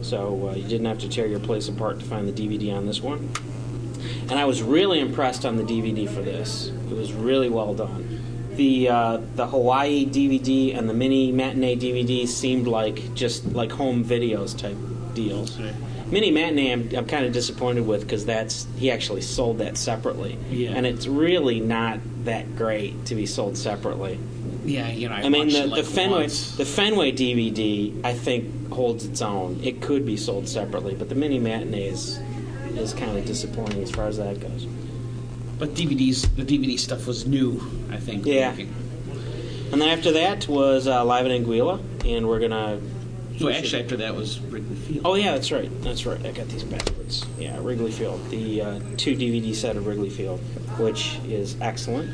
So 0.03 0.49
uh, 0.49 0.55
you 0.55 0.67
didn't 0.67 0.87
have 0.87 0.99
to 1.01 1.09
tear 1.09 1.27
your 1.27 1.41
place 1.41 1.69
apart 1.69 2.01
to 2.01 2.07
find 2.07 2.27
the 2.27 2.33
DVD 2.33 2.75
on 2.75 2.87
this 2.87 3.01
one. 3.01 3.31
And 4.29 4.33
I 4.33 4.45
was 4.45 4.63
really 4.63 5.01
impressed 5.01 5.45
on 5.45 5.57
the 5.57 5.63
DVD 5.63 6.09
for 6.09 6.23
this. 6.23 6.69
It 6.91 6.97
was 6.97 7.13
really 7.13 7.49
well 7.49 7.75
done. 7.75 8.16
The 8.57 8.89
uh, 8.89 9.21
the 9.35 9.47
Hawaii 9.47 10.07
DVD 10.07 10.77
and 10.77 10.89
the 10.89 10.95
mini 10.95 11.31
matinee 11.33 11.77
DVD 11.77 12.27
seemed 12.27 12.67
like 12.67 13.15
just 13.15 13.45
like 13.53 13.71
home 13.73 14.05
videos 14.05 14.57
type 14.59 14.77
deals. 15.15 15.59
Right. 15.61 15.75
Mini 16.11 16.31
matinee, 16.31 16.71
I'm, 16.73 16.89
I'm 16.97 17.07
kind 17.07 17.27
of 17.27 17.33
disappointed 17.33 17.87
with 17.87 18.03
because 18.03 18.25
that's 18.25 18.67
he 18.79 18.91
actually 18.93 19.23
sold 19.23 19.59
that 19.59 19.77
separately, 19.77 20.39
Yeah. 20.51 20.71
and 20.71 20.87
it's 20.87 21.07
really 21.09 21.59
not 21.61 21.99
that 22.25 22.57
great 22.57 23.07
to 23.07 23.15
be 23.17 23.27
sold 23.27 23.57
separately. 23.59 24.19
Yeah, 24.65 24.89
you 24.91 25.09
know, 25.09 25.15
I, 25.17 25.23
I 25.23 25.29
mean, 25.29 25.49
the, 25.49 25.67
like 25.67 25.85
the 25.85 25.91
Fenway 25.91 26.21
once. 26.23 26.57
the 26.57 26.65
Fenway 26.65 27.13
DVD 27.13 27.93
I 28.05 28.15
think 28.15 28.71
holds 28.73 29.05
its 29.05 29.21
own. 29.21 29.61
It 29.63 29.81
could 29.83 30.07
be 30.07 30.17
sold 30.17 30.49
separately, 30.49 30.95
but 30.95 31.09
the 31.09 31.15
mini 31.15 31.39
matinee 31.39 31.89
is 31.89 32.19
is 32.77 32.93
kind 32.95 33.17
of 33.19 33.25
disappointing 33.27 33.83
as 33.83 33.91
far 33.91 34.07
as 34.07 34.17
that 34.19 34.39
goes. 34.41 34.67
But 35.59 35.71
DVDs, 35.71 36.35
the 36.37 36.45
DVD 36.45 36.79
stuff 36.79 37.07
was 37.07 37.27
new. 37.27 37.61
I 37.91 37.97
think. 37.97 38.27
Yeah. 38.27 38.55
And 39.73 39.81
then 39.81 39.89
after 39.89 40.13
that 40.13 40.47
was 40.49 40.87
uh, 40.87 41.05
Live 41.05 41.27
in 41.27 41.45
Anguilla, 41.45 41.81
and 42.05 42.29
we're 42.29 42.41
gonna. 42.41 42.81
So 43.39 43.49
actually, 43.51 43.83
after 43.83 43.97
that 43.99 44.15
was 44.15 44.41
Wrigley 44.41 44.77
Field. 44.77 45.03
Oh 45.05 45.15
yeah, 45.15 45.33
that's 45.33 45.51
right. 45.53 45.71
That's 45.83 46.07
right. 46.07 46.25
I 46.25 46.33
got 46.33 46.49
these 46.49 46.63
backwards. 46.65 47.27
Yeah, 47.39 47.59
Wrigley 47.61 47.91
Field, 47.91 48.25
the 48.31 48.63
uh, 48.63 48.81
two 48.97 49.17
DVD 49.17 49.55
set 49.55 49.77
of 49.77 49.87
Wrigley 49.87 50.09
Field, 50.09 50.41
which 50.79 51.19
is 51.27 51.57
excellent, 51.61 52.09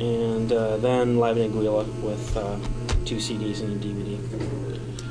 and 0.00 0.52
uh, 0.52 0.76
then 0.78 1.18
Live 1.18 1.36
in 1.36 1.52
Anguilla 1.52 1.86
with 2.02 2.36
uh, 2.36 2.56
two 3.04 3.16
CDs 3.16 3.60
and 3.60 3.82
a 3.82 3.86
DVD. 3.86 4.18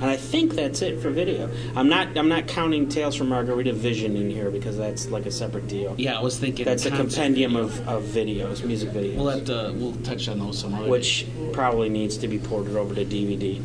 And 0.01 0.05
I 0.05 0.17
think 0.17 0.55
that's 0.55 0.81
it 0.81 0.99
for 1.01 1.09
video. 1.09 1.49
I'm 1.75 1.87
not. 1.87 2.17
I'm 2.17 2.27
not 2.27 2.47
counting 2.47 2.89
Tales 2.89 3.15
from 3.15 3.29
Margarita 3.29 3.71
Vision 3.71 4.15
in 4.17 4.29
here 4.29 4.51
because 4.51 4.77
that's 4.77 5.09
like 5.09 5.25
a 5.25 5.31
separate 5.31 5.67
deal. 5.67 5.95
Yeah, 5.97 6.19
I 6.19 6.21
was 6.21 6.37
thinking. 6.37 6.65
That's 6.65 6.85
a 6.85 6.91
compendium 6.91 7.55
of, 7.55 7.87
of 7.87 8.03
videos, 8.03 8.63
music 8.65 8.89
videos, 8.89 9.15
We'll 9.15 9.29
have 9.29 9.45
to. 9.45 9.73
We'll 9.75 9.95
touch 10.03 10.27
on 10.27 10.39
those 10.39 10.59
some 10.59 10.73
other. 10.73 10.89
which 10.89 11.25
day. 11.25 11.49
probably 11.53 11.89
needs 11.89 12.17
to 12.17 12.27
be 12.27 12.39
ported 12.39 12.75
over 12.75 12.93
to 12.93 13.05
DVD. 13.05 13.61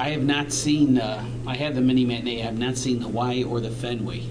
I 0.00 0.10
have 0.10 0.24
not 0.24 0.52
seen. 0.52 0.98
Uh, 0.98 1.24
I 1.46 1.54
had 1.54 1.76
the 1.76 1.80
mini 1.80 2.04
matinee. 2.04 2.42
I 2.42 2.46
have 2.46 2.58
not 2.58 2.76
seen 2.76 2.98
the 2.98 3.08
Y 3.08 3.44
or 3.44 3.60
the 3.60 3.70
Fenway. 3.70 4.24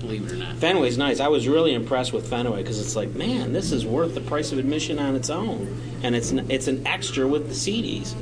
Believe 0.00 0.26
it 0.26 0.32
or 0.32 0.36
not. 0.36 0.56
Fenway's 0.56 0.98
nice. 0.98 1.20
I 1.20 1.28
was 1.28 1.48
really 1.48 1.72
impressed 1.72 2.12
with 2.12 2.28
Fenway 2.28 2.58
because 2.58 2.78
it's 2.78 2.94
like, 2.94 3.14
man, 3.14 3.52
this 3.52 3.72
is 3.72 3.86
worth 3.86 4.14
the 4.14 4.20
price 4.20 4.52
of 4.52 4.58
admission 4.58 4.98
on 4.98 5.14
its 5.14 5.30
own, 5.30 5.80
and 6.02 6.14
it's 6.14 6.30
an, 6.30 6.50
it's 6.50 6.68
an 6.68 6.86
extra 6.86 7.26
with 7.26 7.48
the 7.48 7.54
CDs. 7.54 8.14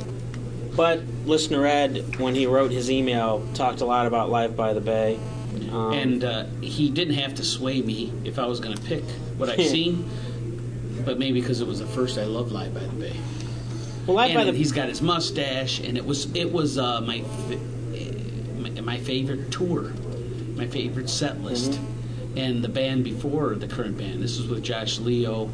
But 0.81 1.03
listener 1.27 1.67
Ed, 1.67 2.17
when 2.19 2.35
he 2.35 2.47
wrote 2.47 2.71
his 2.71 2.91
email, 2.91 3.47
talked 3.53 3.83
a 3.83 3.85
lot 3.85 4.07
about 4.07 4.31
Live 4.31 4.57
by 4.57 4.73
the 4.73 4.81
Bay. 4.81 5.21
Um, 5.71 5.93
and 5.93 6.25
uh, 6.25 6.47
he 6.63 6.89
didn't 6.89 7.17
have 7.17 7.35
to 7.35 7.45
sway 7.45 7.83
me 7.83 8.11
if 8.25 8.39
I 8.39 8.47
was 8.47 8.61
going 8.61 8.75
to 8.75 8.83
pick 8.85 9.05
what 9.37 9.51
I've 9.51 9.61
seen. 9.67 10.09
But 11.05 11.19
maybe 11.19 11.39
because 11.43 11.61
it 11.61 11.67
was 11.67 11.81
the 11.81 11.87
first 11.87 12.17
I 12.17 12.25
loved 12.25 12.51
Live 12.51 12.73
by 12.73 12.81
the 12.81 12.95
Bay. 12.95 13.15
well, 14.07 14.17
Live 14.17 14.33
by 14.33 14.41
and 14.41 14.49
the 14.49 14.57
he's 14.57 14.73
got 14.73 14.89
his 14.89 15.03
mustache, 15.03 15.81
and 15.81 15.99
it 15.99 16.07
was 16.07 16.35
it 16.35 16.51
was 16.51 16.79
uh, 16.79 17.03
my, 17.03 17.23
my 18.57 18.81
my 18.81 18.97
favorite 18.97 19.53
tour, 19.53 19.93
my 20.57 20.67
favorite 20.67 21.11
set 21.11 21.43
list, 21.43 21.73
Mm-hmm. 21.73 22.39
and 22.39 22.65
the 22.65 22.71
band 22.71 23.05
before 23.05 23.55
the 23.55 23.67
current 23.69 23.99
band. 23.99 24.23
This 24.23 24.39
was 24.39 24.49
with 24.49 24.63
Josh 24.63 24.99
Leo 24.99 25.51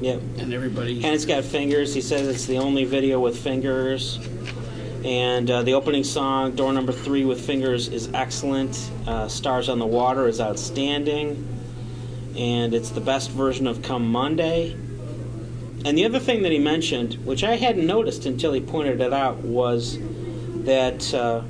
yeah, 0.00 0.12
and 0.38 0.52
everybody. 0.52 1.02
and 1.04 1.14
it's 1.14 1.24
got 1.24 1.44
fingers. 1.44 1.94
He 1.94 2.00
says 2.00 2.28
it's 2.28 2.46
the 2.46 2.58
only 2.58 2.84
video 2.84 3.18
with 3.20 3.38
fingers. 3.38 4.18
And 5.04 5.50
uh, 5.50 5.62
the 5.62 5.74
opening 5.74 6.04
song, 6.04 6.56
Door 6.56 6.72
Number 6.72 6.92
Three 6.92 7.24
with 7.24 7.44
Fingers, 7.44 7.88
is 7.88 8.10
excellent. 8.14 8.90
Uh, 9.06 9.28
Stars 9.28 9.68
on 9.68 9.78
the 9.78 9.86
Water 9.86 10.26
is 10.28 10.40
outstanding. 10.40 11.46
And 12.36 12.74
it's 12.74 12.90
the 12.90 13.00
best 13.00 13.30
version 13.30 13.66
of 13.66 13.82
Come 13.82 14.10
Monday. 14.10 14.72
And 15.84 15.96
the 15.96 16.04
other 16.04 16.18
thing 16.18 16.42
that 16.42 16.52
he 16.52 16.58
mentioned, 16.58 17.14
which 17.24 17.44
I 17.44 17.56
hadn't 17.56 17.86
noticed 17.86 18.26
until 18.26 18.52
he 18.52 18.60
pointed 18.60 19.00
it 19.00 19.12
out, 19.12 19.38
was 19.38 19.98
that 20.64 21.14
uh, 21.14 21.42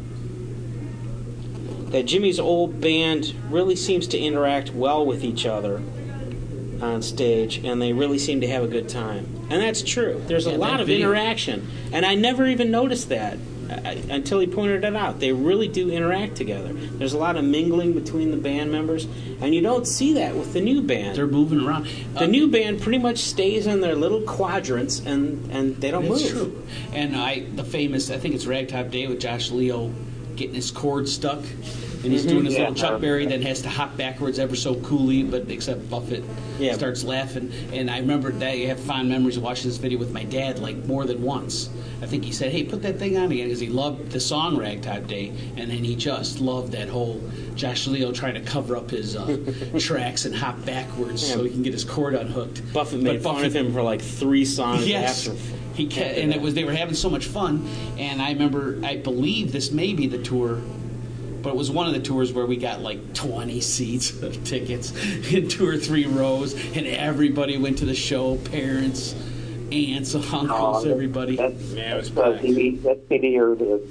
that 1.90 2.04
Jimmy's 2.04 2.38
old 2.38 2.80
band 2.80 3.34
really 3.50 3.76
seems 3.76 4.06
to 4.08 4.18
interact 4.18 4.70
well 4.70 5.04
with 5.04 5.24
each 5.24 5.46
other 5.46 5.82
on 6.82 7.02
stage, 7.02 7.58
and 7.64 7.80
they 7.80 7.92
really 7.92 8.18
seem 8.18 8.40
to 8.40 8.46
have 8.48 8.62
a 8.62 8.68
good 8.68 8.88
time. 8.88 9.26
And 9.50 9.62
that's 9.62 9.82
true. 9.82 10.22
There's 10.26 10.46
a 10.46 10.52
Yeah, 10.52 10.56
lot 10.56 10.80
of 10.80 10.86
video- 10.86 11.08
interaction, 11.08 11.66
and 11.92 12.04
I 12.06 12.14
never 12.14 12.46
even 12.46 12.70
noticed 12.70 13.08
that 13.10 13.38
uh, 13.70 13.94
until 14.08 14.40
he 14.40 14.46
pointed 14.46 14.82
it 14.82 14.96
out. 14.96 15.20
They 15.20 15.30
really 15.32 15.68
do 15.68 15.90
interact 15.90 16.36
together. 16.36 16.72
There's 16.72 17.12
a 17.12 17.18
lot 17.18 17.36
of 17.36 17.44
mingling 17.44 17.92
between 17.92 18.30
the 18.30 18.38
band 18.38 18.72
members, 18.72 19.06
and 19.42 19.54
you 19.54 19.60
don't 19.60 19.86
see 19.86 20.14
that 20.14 20.34
with 20.34 20.54
the 20.54 20.60
new 20.62 20.80
band. 20.80 21.16
They're 21.18 21.26
moving 21.26 21.60
around. 21.60 21.86
the 22.14 22.26
new 22.26 22.48
band 22.48 22.80
pretty 22.80 22.96
much 22.98 23.18
stays 23.18 23.66
in 23.66 23.82
their 23.82 23.94
little 23.94 24.22
quadrants, 24.22 25.00
and, 25.00 25.50
and 25.52 25.76
they 25.76 25.90
don't 25.90 26.08
That's 26.08 26.22
move. 26.22 26.32
true. 26.32 26.62
And 26.94 27.14
I, 27.14 27.40
the 27.56 27.64
famous, 27.64 28.10
I 28.10 28.16
think 28.16 28.34
it's 28.34 28.46
Ragtop 28.46 28.90
Day 28.90 29.06
with 29.06 29.20
Josh 29.20 29.50
Leo 29.50 29.92
getting 30.34 30.54
his 30.54 30.70
cord 30.70 31.06
stuck, 31.06 31.40
and 32.04 32.12
he's 32.12 32.24
doing 32.24 32.44
his 32.44 32.54
Yeah. 32.54 32.60
little 32.60 32.74
Chuck 32.74 33.00
Berry, 33.00 33.26
then 33.26 33.42
has 33.42 33.60
to 33.62 33.68
hop 33.68 33.96
backwards 33.96 34.38
ever 34.38 34.54
so 34.56 34.74
coolly, 34.76 35.22
but 35.22 35.46
except 35.50 35.88
Buffett 35.90 36.22
Yeah. 36.60 36.74
starts 36.74 37.04
laughing. 37.04 37.50
And 37.72 37.90
I 37.90 37.98
remember 37.98 38.30
that 38.32 38.48
I 38.48 38.56
have 38.66 38.80
fond 38.80 39.08
memories 39.08 39.36
of 39.36 39.42
watching 39.42 39.68
this 39.70 39.78
video 39.78 39.98
with 39.98 40.12
my 40.12 40.24
dad, 40.24 40.58
like 40.60 40.84
more 40.86 41.04
than 41.06 41.22
once. 41.22 41.68
I 42.00 42.06
think 42.06 42.24
he 42.24 42.30
said, 42.30 42.52
"Hey, 42.52 42.62
put 42.62 42.82
that 42.82 42.98
thing 43.00 43.16
on 43.16 43.32
again," 43.32 43.46
because 43.46 43.58
he 43.58 43.66
loved 43.68 44.12
the 44.12 44.20
song 44.20 44.56
Ragtime 44.56 45.06
Day, 45.06 45.32
and 45.56 45.68
then 45.68 45.82
he 45.82 45.96
just 45.96 46.40
loved 46.40 46.70
that 46.72 46.88
whole 46.88 47.20
Josh 47.56 47.88
Leo 47.88 48.12
trying 48.12 48.34
to 48.34 48.40
cover 48.40 48.76
up 48.76 48.90
his 48.92 49.16
uh, 49.16 49.36
tracks 49.80 50.24
and 50.24 50.32
hop 50.34 50.64
backwards 50.64 51.26
so 51.26 51.42
he 51.42 51.50
can 51.50 51.62
get 51.64 51.72
his 51.72 51.82
cord 51.82 52.14
unhooked. 52.14 52.62
Buffett 52.72 53.02
But 53.02 53.12
made 53.14 53.22
fun 53.22 53.44
of 53.44 53.54
him 53.56 53.72
for 53.72 53.82
like 53.82 54.00
three 54.00 54.44
songs 54.44 54.86
Yes, 54.86 55.26
after. 55.26 55.40
he 55.74 55.86
ca 55.88 56.02
after 56.04 56.20
and 56.20 56.30
that. 56.30 56.36
it 56.36 56.42
was 56.42 56.54
they 56.54 56.62
were 56.62 56.72
having 56.72 56.94
so 56.94 57.10
much 57.10 57.24
fun. 57.26 57.64
And 57.98 58.22
I 58.22 58.30
remember, 58.30 58.78
I 58.84 58.94
believe 58.96 59.50
this 59.50 59.72
may 59.72 59.92
be 59.92 60.06
the 60.06 60.18
tour, 60.18 60.60
but 61.42 61.50
it 61.50 61.56
was 61.56 61.70
one 61.70 61.86
of 61.86 61.92
the 61.94 62.00
tours 62.00 62.32
where 62.32 62.46
we 62.46 62.56
got 62.56 62.80
like 62.80 63.14
twenty 63.14 63.60
seats 63.60 64.22
of 64.22 64.42
tickets 64.44 64.92
in 65.32 65.48
two 65.48 65.66
or 65.66 65.76
three 65.76 66.06
rows, 66.06 66.54
and 66.76 66.86
everybody 66.86 67.56
went 67.56 67.78
to 67.78 67.84
the 67.84 67.94
show. 67.94 68.36
Parents, 68.36 69.14
aunts, 69.72 70.14
uncles, 70.14 70.86
Oh, 70.86 70.90
everybody. 70.90 71.36
That, 71.36 71.54
Yeah, 71.54 71.94
it 71.94 71.96
was 71.96 72.16
uh, 72.16 72.32
packed. 72.32 72.42
CD, 72.42 72.76
that 72.76 73.00
CD 73.08 73.38
or 73.38 73.54
the 73.54 73.86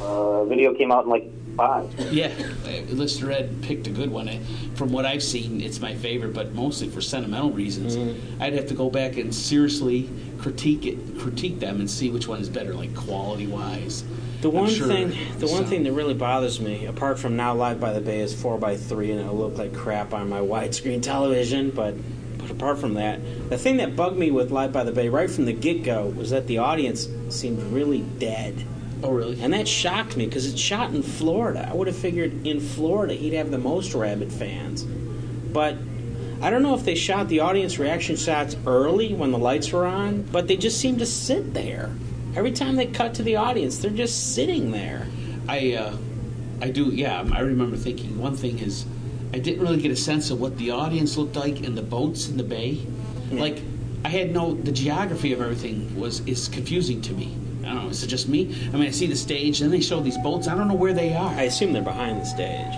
uh, 0.00 0.44
video 0.44 0.74
came 0.74 0.90
out 0.92 1.04
in 1.04 1.10
like 1.10 1.30
five. 1.56 1.92
Yeah, 2.12 2.32
uh, 2.66 2.70
Lister 2.92 3.30
Ed 3.30 3.62
picked 3.62 3.86
a 3.86 3.90
good 3.90 4.10
one. 4.10 4.28
Uh, 4.28 4.38
From 4.74 4.90
what 4.90 5.04
I've 5.04 5.22
seen, 5.22 5.60
it's 5.60 5.80
my 5.80 5.94
favorite, 5.94 6.32
but 6.32 6.54
mostly 6.54 6.88
for 6.88 7.00
sentimental 7.00 7.50
reasons. 7.50 7.96
Mm-hmm. 7.96 8.42
I'd 8.42 8.54
have 8.54 8.66
to 8.68 8.74
go 8.74 8.88
back 8.90 9.16
and 9.18 9.34
seriously 9.34 10.08
critique 10.38 10.86
it, 10.86 11.18
critique 11.18 11.60
them, 11.60 11.78
and 11.78 11.88
see 11.90 12.10
which 12.10 12.26
one 12.26 12.40
is 12.40 12.48
better, 12.48 12.74
like 12.74 12.94
quality 12.96 13.46
wise. 13.46 14.02
The 14.42 14.48
I'm 14.48 14.54
one 14.54 14.68
sure 14.70 14.86
thing, 14.88 15.08
the 15.38 15.46
one 15.46 15.56
sound- 15.56 15.68
thing 15.68 15.82
that 15.84 15.92
really 15.92 16.14
bothers 16.14 16.60
me, 16.60 16.84
apart 16.86 17.18
from 17.18 17.36
now 17.36 17.54
Live 17.54 17.80
by 17.80 17.92
the 17.92 18.00
Bay 18.00 18.20
is 18.20 18.34
four 18.34 18.58
x 18.64 18.82
three 18.82 19.10
and 19.10 19.20
it'll 19.20 19.36
look 19.36 19.56
like 19.56 19.72
crap 19.72 20.12
on 20.12 20.28
my 20.28 20.40
widescreen 20.40 21.00
television, 21.12 21.70
but 21.70 21.94
but 22.38 22.50
apart 22.50 22.78
from 22.78 22.94
that, 22.94 23.20
the 23.50 23.56
thing 23.56 23.76
that 23.76 23.94
bugged 23.94 24.18
me 24.18 24.30
with 24.32 24.50
Live 24.50 24.72
by 24.72 24.82
the 24.84 24.90
Bay 24.92 25.08
right 25.08 25.30
from 25.30 25.44
the 25.44 25.52
get 25.52 25.84
go 25.84 26.06
was 26.08 26.30
that 26.30 26.48
the 26.48 26.58
audience 26.58 27.08
seemed 27.28 27.62
really 27.72 28.00
dead, 28.18 28.64
Oh, 29.04 29.12
really? 29.12 29.40
and 29.40 29.52
that 29.52 29.68
shocked 29.68 30.16
me 30.16 30.26
because 30.26 30.44
it's 30.50 30.60
shot 30.60 30.90
in 30.92 31.02
Florida. 31.04 31.68
I 31.70 31.74
would 31.74 31.86
have 31.86 31.96
figured 31.96 32.44
in 32.44 32.58
Florida 32.58 33.14
he'd 33.14 33.34
have 33.34 33.50
the 33.52 33.58
most 33.58 33.94
rabid 33.94 34.32
fans, 34.32 34.82
but. 34.82 35.76
I 36.40 36.50
don't 36.50 36.64
know 36.64 36.74
if 36.74 36.84
they 36.84 36.96
shot 36.96 37.28
the 37.28 37.38
audience 37.38 37.78
reaction 37.78 38.16
shots 38.16 38.56
early 38.66 39.14
when 39.14 39.30
the 39.30 39.38
lights 39.38 39.70
were 39.70 39.86
on, 39.86 40.22
but 40.22 40.48
they 40.48 40.56
just 40.56 40.80
seemed 40.80 40.98
to 40.98 41.06
sit 41.06 41.54
there. 41.54 41.88
Every 42.34 42.52
time 42.52 42.76
they 42.76 42.86
cut 42.86 43.14
to 43.14 43.22
the 43.22 43.36
audience, 43.36 43.78
they're 43.78 43.90
just 43.90 44.34
sitting 44.34 44.70
there. 44.70 45.06
I 45.48 45.74
uh, 45.74 45.96
I 46.60 46.70
do. 46.70 46.86
Yeah, 46.86 47.26
I 47.32 47.40
remember 47.40 47.76
thinking 47.76 48.18
one 48.18 48.36
thing 48.36 48.58
is 48.58 48.86
I 49.34 49.38
didn't 49.38 49.62
really 49.62 49.80
get 49.80 49.90
a 49.90 49.96
sense 49.96 50.30
of 50.30 50.40
what 50.40 50.56
the 50.58 50.70
audience 50.70 51.16
looked 51.16 51.36
like 51.36 51.62
in 51.62 51.74
the 51.74 51.82
boats 51.82 52.28
in 52.28 52.36
the 52.36 52.44
bay. 52.44 52.86
Like 53.30 53.62
I 54.04 54.08
had 54.08 54.32
no 54.32 54.54
the 54.54 54.72
geography 54.72 55.32
of 55.32 55.40
everything 55.40 55.98
was 55.98 56.20
is 56.26 56.48
confusing 56.48 57.00
to 57.02 57.12
me. 57.12 57.34
I 57.62 57.66
don't 57.66 57.84
know. 57.84 57.88
Is 57.90 58.02
it 58.02 58.08
just 58.08 58.28
me? 58.28 58.54
I 58.72 58.76
mean, 58.76 58.88
I 58.88 58.90
see 58.90 59.06
the 59.06 59.16
stage, 59.16 59.60
then 59.60 59.70
they 59.70 59.80
show 59.80 60.00
these 60.00 60.18
boats. 60.18 60.48
I 60.48 60.54
don't 60.54 60.68
know 60.68 60.74
where 60.74 60.92
they 60.92 61.14
are. 61.14 61.30
I 61.30 61.42
assume 61.44 61.72
they're 61.72 61.82
behind 61.82 62.20
the 62.20 62.24
stage. 62.24 62.74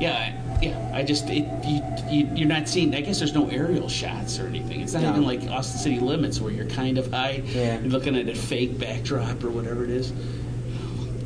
Yeah, 0.00 0.32
yeah. 0.60 0.90
I 0.94 1.02
just 1.02 1.28
it, 1.28 1.44
you, 1.64 1.82
you 2.10 2.28
you're 2.34 2.48
not 2.48 2.68
seeing. 2.68 2.94
I 2.94 3.00
guess 3.00 3.18
there's 3.18 3.34
no 3.34 3.48
aerial 3.48 3.88
shots 3.88 4.38
or 4.38 4.46
anything. 4.46 4.80
It's 4.80 4.92
not 4.94 5.02
No. 5.02 5.10
even 5.10 5.24
like 5.24 5.42
Austin 5.48 5.78
City 5.80 6.00
Limits 6.00 6.40
where 6.40 6.52
you're 6.52 6.66
kind 6.66 6.98
of 6.98 7.10
high. 7.12 7.42
Yeah. 7.46 7.80
Looking 7.84 8.16
at 8.16 8.28
a 8.28 8.34
fake 8.34 8.78
backdrop 8.78 9.42
or 9.44 9.50
whatever 9.50 9.84
it 9.84 9.90
is. 9.90 10.12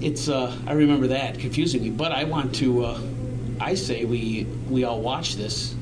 It's 0.00 0.28
uh, 0.28 0.56
I 0.66 0.72
remember 0.72 1.06
that 1.08 1.38
confusing 1.38 1.82
me, 1.82 1.90
but 1.90 2.12
I 2.12 2.24
want 2.24 2.54
to. 2.56 2.84
Uh, 2.84 3.00
I 3.60 3.74
say 3.74 4.04
we 4.04 4.44
we 4.68 4.84
all 4.84 5.00
watch 5.00 5.36
this 5.36 5.74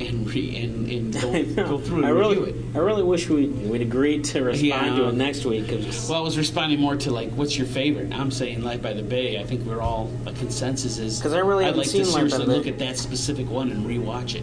and 0.00 0.32
re, 0.32 0.56
and, 0.56 0.90
and 0.90 1.12
go, 1.56 1.66
go 1.68 1.78
through 1.78 1.98
and 1.98 2.06
I 2.06 2.08
review 2.10 2.44
really, 2.46 2.50
it. 2.52 2.56
I 2.74 2.78
really 2.78 3.02
wish 3.02 3.28
we 3.28 3.46
we'd 3.48 3.82
agreed 3.82 4.24
to 4.24 4.42
respond 4.42 4.62
Yeah. 4.66 4.96
to 4.96 5.08
it 5.08 5.14
next 5.14 5.44
week. 5.44 5.68
'cause- 5.68 6.08
Well, 6.08 6.20
I 6.20 6.22
was 6.22 6.38
responding 6.38 6.80
more 6.80 6.96
to 6.96 7.10
like, 7.10 7.30
what's 7.32 7.56
your 7.58 7.66
favorite? 7.66 8.12
I'm 8.12 8.30
saying 8.30 8.62
Live 8.62 8.80
by 8.82 8.92
the 8.94 9.02
Bay. 9.02 9.38
I 9.38 9.44
think 9.44 9.64
we're 9.66 9.80
all 9.82 10.10
a 10.26 10.32
consensus 10.32 10.98
is 10.98 11.20
'Cause 11.20 11.32
I 11.34 11.38
really 11.40 11.64
I'd 11.64 11.68
haven't 11.68 11.78
like 11.80 11.88
seen 11.88 12.04
to 12.04 12.12
by 12.12 12.24
the 12.24 12.30
seriously 12.30 12.46
Bay. 12.46 12.52
look 12.58 12.66
at 12.66 12.78
that 12.78 12.96
specific 12.98 13.50
one 13.50 13.70
and 13.70 13.86
rewatch 13.86 14.34
it. 14.34 14.42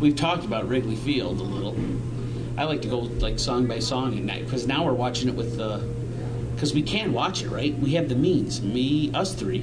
We've 0.00 0.16
talked 0.16 0.44
about 0.44 0.68
Wrigley 0.68 0.96
Field 0.96 1.40
a 1.40 1.44
little. 1.44 1.74
I 2.58 2.64
like 2.64 2.82
to 2.82 2.88
go 2.88 3.00
like 3.00 3.38
song 3.38 3.66
by 3.66 3.78
song 3.78 4.16
and 4.18 4.26
because 4.44 4.66
now 4.66 4.84
we're 4.84 4.92
watching 4.94 5.28
it 5.28 5.34
with 5.34 5.56
the 5.56 5.82
because 6.54 6.72
we 6.74 6.82
can 6.82 7.12
watch 7.12 7.42
it 7.42 7.48
right. 7.50 7.78
We 7.78 7.90
have 7.92 8.08
the 8.08 8.14
means. 8.14 8.62
Me, 8.62 9.10
us 9.14 9.34
three. 9.34 9.62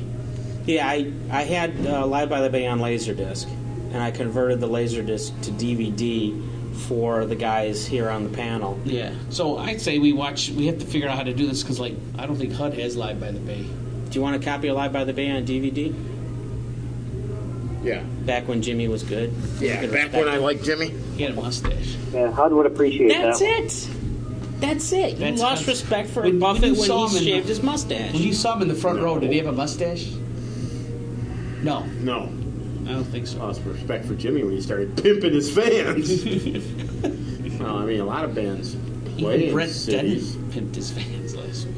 Yeah, 0.68 0.88
I 0.88 1.12
I 1.32 1.42
had 1.44 1.74
uh, 1.86 2.06
Live 2.06 2.30
by 2.30 2.40
the 2.42 2.50
Bay 2.50 2.68
on 2.68 2.80
Laserdisc, 2.80 3.48
and 3.94 4.02
I 4.04 4.12
converted 4.12 4.60
the 4.60 4.68
Laserdisc 4.68 5.42
to 5.44 5.52
DVD 5.52 6.50
for 6.88 7.26
the 7.26 7.36
guys 7.36 7.86
here 7.86 8.10
on 8.10 8.24
the 8.24 8.30
panel. 8.36 8.80
Yeah. 8.84 9.14
So 9.30 9.58
I'd 9.60 9.80
say 9.80 10.00
we 10.00 10.12
watch. 10.12 10.50
We 10.50 10.66
have 10.66 10.80
to 10.80 10.86
figure 10.86 11.08
out 11.08 11.16
how 11.18 11.24
to 11.24 11.34
do 11.34 11.46
this 11.48 11.62
because 11.62 11.80
like 11.80 11.94
I 12.18 12.26
don't 12.26 12.36
think 12.36 12.52
HUD 12.54 12.74
has 12.74 12.98
Live 12.98 13.20
by 13.20 13.32
the 13.32 13.40
Bay. 13.40 13.62
Do 13.64 14.20
you 14.20 14.22
want 14.22 14.36
a 14.36 14.40
copy 14.46 14.68
of 14.68 14.76
Live 14.76 14.92
by 14.92 15.04
the 15.04 15.14
Bay 15.14 15.30
on 15.32 15.46
DVD? 15.46 15.94
Yeah. 17.84 18.02
Back 18.26 18.48
when 18.48 18.62
Jimmy 18.62 18.88
was 18.88 19.04
good. 19.04 19.34
Yeah, 19.60 19.82
You 19.82 19.88
back 19.88 20.06
respect 20.06 20.14
when 20.16 20.30
I 20.30 20.38
liked 20.38 20.64
Jimmy. 20.64 20.94
He 21.18 21.24
had 21.24 21.34
a 21.34 21.36
mustache. 21.36 21.96
Yeah, 22.14 22.32
Hud 22.32 22.54
would 22.54 22.66
appreciate 22.66 23.10
That's 23.10 23.40
that. 23.40 23.62
That's 23.62 23.86
it. 23.88 23.92
That's 24.62 24.92
it. 24.94 25.10
You 25.14 25.18
That's- 25.18 25.40
lost 25.42 25.66
that's- 25.66 25.82
respect 25.82 26.10
for 26.10 26.22
when- 26.24 26.32
when 26.32 26.40
Buffett 26.40 26.70
you 26.70 26.76
when, 26.76 26.88
saw 26.88 27.08
he 27.10 27.18
him 27.18 27.24
shaved 27.24 27.46
the- 27.46 27.50
his 27.50 27.62
mustache. 27.64 28.14
When 28.14 28.22
you 28.24 28.34
saw 28.34 28.56
him 28.56 28.62
in 28.62 28.68
the 28.70 28.76
front 28.76 29.02
row, 29.02 29.20
did 29.20 29.32
he 29.32 29.38
have 29.38 29.48
a 29.48 29.52
mustache? 29.52 30.08
No, 31.62 31.84
No. 32.02 32.30
I 32.88 32.94
don't 32.94 33.04
think 33.06 33.28
so. 33.28 33.40
Lost 33.40 33.62
respect 33.66 34.06
for 34.06 34.16
Jimmy 34.16 34.44
when 34.44 34.54
he 34.54 34.62
started 34.62 34.96
pimping 35.02 35.34
his 35.34 35.54
fans. 35.54 36.24
well, 37.60 37.78
I 37.78 37.86
mean, 37.86 38.00
a 38.00 38.06
lot 38.06 38.24
of 38.26 38.36
bands 38.36 38.76
play 39.18 39.36
Even 39.36 39.42
in 39.50 39.54
Brett 39.54 39.70
cities. 39.70 40.36
Denton 40.36 40.52
pimped 40.72 40.76
his 40.76 40.92
fans 40.92 41.36
last 41.36 41.68
week. 41.68 41.76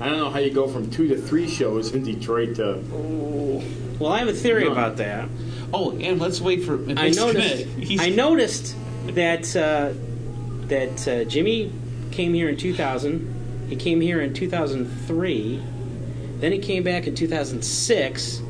I 0.00 0.08
don't 0.08 0.18
know 0.18 0.30
how 0.30 0.38
you 0.38 0.50
go 0.52 0.68
from 0.68 0.90
two 0.90 1.08
to 1.08 1.16
three 1.20 1.48
shows 1.48 1.92
in 1.92 2.04
Detroit 2.04 2.54
to. 2.56 2.80
well, 3.98 4.12
I 4.12 4.20
have 4.20 4.28
a 4.28 4.32
theory 4.32 4.64
No. 4.64 4.72
about 4.72 4.96
that. 4.98 5.28
Oh, 5.72 5.90
and 5.98 6.20
let's 6.20 6.40
wait 6.40 6.62
for. 6.62 6.74
I 6.96 7.10
noticed. 7.10 7.64
He's, 7.64 8.00
I 8.00 8.10
noticed 8.10 8.76
that 9.08 9.56
uh, 9.56 9.92
that 10.68 11.08
uh, 11.08 11.24
Jimmy 11.24 11.72
came 12.12 12.32
here 12.32 12.48
in 12.48 12.56
2000. 12.56 13.66
He 13.68 13.74
came 13.76 14.00
here 14.00 14.20
in 14.20 14.32
2003. 14.34 15.62
Then 16.38 16.52
he 16.52 16.58
came 16.58 16.82
back 16.84 17.06
in 17.08 17.14
2006, 17.16 18.40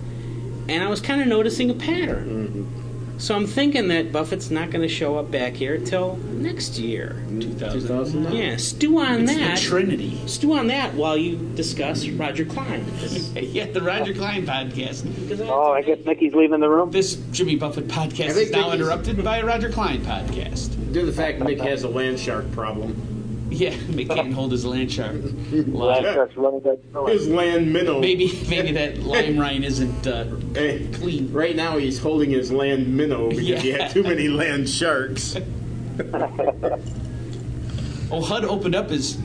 and 0.69 0.83
I 0.83 0.89
was 0.89 1.01
kind 1.01 1.21
of 1.21 1.27
noticing 1.29 1.71
a 1.71 1.75
pattern. 1.75 2.29
Mm-hmm. 2.49 2.81
So 3.17 3.37
I'm 3.37 3.47
thinking 3.47 3.87
that 3.89 4.11
Buffett's 4.11 4.51
not 4.51 4.71
going 4.71 4.83
to 4.83 4.89
show 4.89 5.17
up 5.19 5.31
back 5.31 5.53
here 5.53 5.79
till 5.79 6.17
next 6.33 6.79
year. 6.81 7.23
Mm, 7.29 7.43
2000. 7.61 8.33
Yeah, 8.33 8.57
stew 8.57 8.99
on 8.99 9.21
It's 9.23 9.35
that. 9.35 9.57
the 9.57 9.63
Trinity. 9.63 10.21
stew 10.27 10.53
on 10.55 10.67
that 10.67 10.95
while 10.95 11.17
you 11.17 11.37
discuss 11.55 12.09
Roger 12.09 12.45
Klein. 12.45 12.85
'Cause- 12.99 13.33
Yeah, 13.37 13.67
the 13.71 13.81
Roger 13.83 14.15
Klein 14.15 14.45
podcast. 14.45 15.07
I- 15.41 15.49
Oh, 15.49 15.73
I 15.73 15.83
guess 15.83 15.99
Mickey's 16.05 16.35
leaving 16.35 16.59
the 16.59 16.69
room. 16.69 16.91
This 16.91 17.15
Jimmy 17.31 17.55
Buffett 17.55 17.87
podcast 17.87 18.31
is 18.37 18.51
now 18.51 18.63
Mickey's- 18.71 18.75
interrupted 18.81 19.23
by 19.23 19.39
a 19.39 19.45
Roger 19.47 19.69
Klein 19.71 20.01
podcast. 20.01 20.71
Due 20.93 21.01
to 21.01 21.07
the 21.07 21.13
fact 21.13 21.39
Mick 21.39 21.61
has 21.61 21.85
a 21.85 21.89
land 21.89 22.19
shark 22.19 22.51
problem. 22.51 22.97
Yeah, 23.51 23.71
Mick 23.73 24.09
can't 24.09 24.33
hold 24.33 24.51
his 24.53 24.65
land 24.65 24.91
shark. 24.91 25.17
Last 25.53 26.01
starts 26.13 26.37
running 26.37 26.61
back 26.61 26.79
through 26.91 27.07
His 27.07 27.29
land 27.29 27.73
minnow. 27.73 28.01
Maybe 28.01 28.33
maybe 28.49 28.73
that 28.73 28.99
lime 29.01 29.39
rind 29.39 29.65
isn't 29.65 30.07
uh, 30.07 30.25
Hey, 30.55 30.89
clean. 30.95 31.31
right 31.33 31.55
now 31.55 31.77
he's 31.77 31.99
holding 31.99 32.31
his 32.31 32.51
land 32.51 32.89
minnow 32.97 33.29
because 33.29 33.47
he 33.63 33.71
Yeah. 33.71 33.83
had 33.83 33.93
too 33.93 34.03
many 34.03 34.29
land 34.29 34.69
sharks. 34.69 35.37
Oh, 38.11 38.21
HUD 38.21 38.45
opened 38.45 38.75
up 38.75 38.91
his 38.91 39.19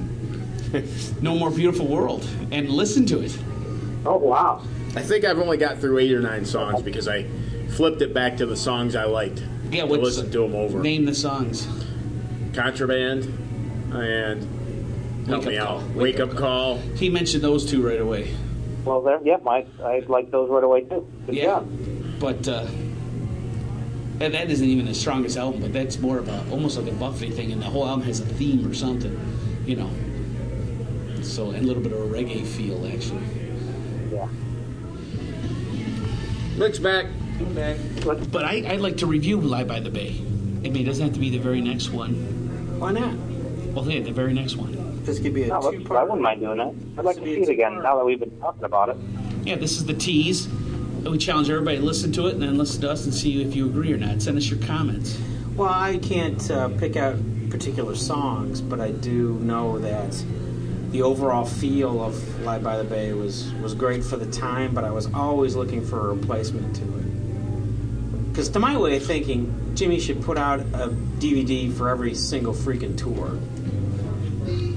No 1.22 1.36
More 1.36 1.52
Beautiful 1.52 1.86
World 1.88 2.28
and 2.52 2.70
listen 2.70 3.06
to 3.08 3.20
it. 3.22 3.38
Oh 4.06 4.18
wow. 4.18 4.64
I 4.96 5.02
think 5.02 5.26
I've 5.26 5.38
only 5.38 5.58
got 5.58 5.80
through 5.80 6.00
eight 6.00 6.12
or 6.14 6.22
nine 6.22 6.46
songs 6.46 6.82
because 6.82 7.08
I 7.08 7.26
flipped 7.70 8.02
it 8.02 8.14
back 8.14 8.38
to 8.38 8.46
the 8.46 8.56
songs 8.56 8.96
I 8.96 9.04
liked. 9.04 9.44
Yeah, 9.70 9.82
to 9.82 9.88
what's 9.88 10.02
listen 10.04 10.32
to 10.32 10.40
them 10.40 10.56
over. 10.56 10.80
Name 10.80 11.06
the 11.06 11.14
songs. 11.14 11.68
Contraband 12.54 13.32
and 13.94 15.28
help 15.28 15.46
Wake 15.46 15.50
me 15.50 15.58
Up 15.58 15.70
out. 15.70 15.80
Call. 15.80 15.90
Wake, 15.96 16.20
up, 16.20 16.36
call. 16.36 16.78
He 16.78 17.10
mentioned 17.10 17.44
those 17.44 17.66
two 17.70 17.86
right 17.86 18.00
away. 18.00 18.34
Well, 18.86 19.02
there. 19.02 19.20
yeah, 19.24 19.38
I 19.46 19.66
I 19.84 20.00
like 20.08 20.32
those 20.32 20.50
right 20.50 20.64
away 20.64 20.82
too. 20.82 21.08
Good 21.26 21.36
yeah, 21.36 21.46
job. 21.46 21.70
but 22.20 22.48
uh, 22.48 22.66
and 24.22 24.34
that 24.34 24.50
isn't 24.50 24.68
even 24.68 24.86
the 24.86 24.94
strongest 24.94 25.38
album. 25.38 25.62
But 25.62 25.74
that's 25.74 26.00
more 26.00 26.18
of 26.18 26.28
a 26.30 26.50
almost 26.50 26.78
like 26.78 26.88
a 26.88 26.96
Buffy 26.96 27.30
thing, 27.30 27.52
and 27.52 27.62
the 27.62 27.68
whole 27.68 27.88
album 27.88 28.06
has 28.06 28.20
a 28.20 28.26
theme 28.26 28.66
or 28.66 28.74
something, 28.74 29.18
you 29.66 29.76
know. 29.76 29.90
So 31.22 31.52
and 31.52 31.64
a 31.64 31.68
little 31.68 31.84
bit 31.84 31.92
of 31.92 32.00
a 32.00 32.06
reggae 32.06 32.46
feel 32.46 32.86
actually. 32.88 33.22
Yeah. 34.12 34.28
Mick's 36.58 36.80
back. 36.80 37.06
But 38.32 38.44
I, 38.44 38.66
I'd 38.68 38.82
like 38.82 38.98
to 38.98 39.06
review 39.06 39.40
Live 39.40 39.68
by 39.70 39.80
the 39.80 39.90
Bay. 39.90 40.10
I 40.20 40.70
mean, 40.70 40.78
it 40.78 40.84
doesn't 40.84 41.06
have 41.06 41.14
to 41.14 41.20
be 41.20 41.30
the 41.30 41.38
very 41.38 41.62
next 41.62 41.90
one. 41.90 42.80
Why 42.80 42.92
not? 42.92 43.14
Well, 43.80 43.90
yeah, 43.90 44.02
the 44.02 44.12
very 44.12 44.34
next 44.34 44.58
one. 44.58 45.04
This 45.06 45.20
could 45.20 45.34
be 45.34 45.44
a 45.44 45.48
No, 45.48 45.62
look, 45.62 45.74
I 45.74 45.78
two-part. 45.78 46.04
wouldn't 46.08 46.22
mind 46.22 46.42
doing 46.42 46.58
that. 46.58 46.74
I'd 47.00 47.06
like 47.06 47.16
to 47.16 47.24
see 47.24 47.40
it 47.42 47.48
again 47.48 47.82
now 47.82 47.98
that 47.98 48.04
we've 48.06 48.20
been 48.20 48.38
talking 48.42 48.66
about 48.66 48.90
it. 48.90 48.98
Yeah, 49.46 49.56
this 49.56 49.78
is 49.78 49.86
the 49.86 49.94
tease. 49.94 50.50
We 51.10 51.18
challenge 51.18 51.50
everybody 51.50 51.78
to 51.78 51.84
listen 51.84 52.12
to 52.12 52.28
it 52.28 52.34
and 52.34 52.42
then 52.44 52.58
listen 52.58 52.82
to 52.82 52.92
us 52.92 53.06
and 53.06 53.14
see 53.14 53.42
if 53.42 53.56
you 53.56 53.68
agree 53.68 53.94
or 53.94 53.98
not. 53.98 54.22
Send 54.22 54.38
us 54.38 54.50
your 54.50 54.60
comments. 54.60 55.18
Well, 55.56 55.70
I 55.70 55.98
can't 56.00 56.52
uh, 56.52 56.68
pick 56.78 56.98
out 56.98 57.16
particular 57.50 57.96
songs, 57.96 58.60
but 58.60 58.82
I 58.82 58.92
do 58.92 59.36
know 59.36 59.80
that 59.80 60.12
the 60.92 61.02
overall 61.02 61.46
feel 61.46 62.04
of 62.04 62.42
"Live 62.44 62.62
by 62.62 62.78
the 62.78 62.84
Bay" 62.84 63.14
was 63.14 63.54
was 63.64 63.74
great 63.74 64.04
for 64.04 64.18
the 64.18 64.30
time, 64.30 64.74
but 64.74 64.84
I 64.84 64.92
was 64.92 65.08
always 65.14 65.56
looking 65.56 65.86
for 65.86 66.10
a 66.12 66.14
replacement 66.16 66.76
to 66.76 66.84
it. 66.84 68.30
Because 68.34 68.50
to 68.50 68.60
my 68.60 68.76
way 68.78 68.98
of 68.98 69.06
thinking, 69.06 69.72
Jimmy 69.74 70.02
should 70.02 70.22
put 70.22 70.38
out 70.38 70.60
a 70.60 70.90
DVD 71.20 71.72
for 71.74 71.88
every 71.88 72.14
single 72.14 72.54
freaking 72.54 72.98
tour. 72.98 73.40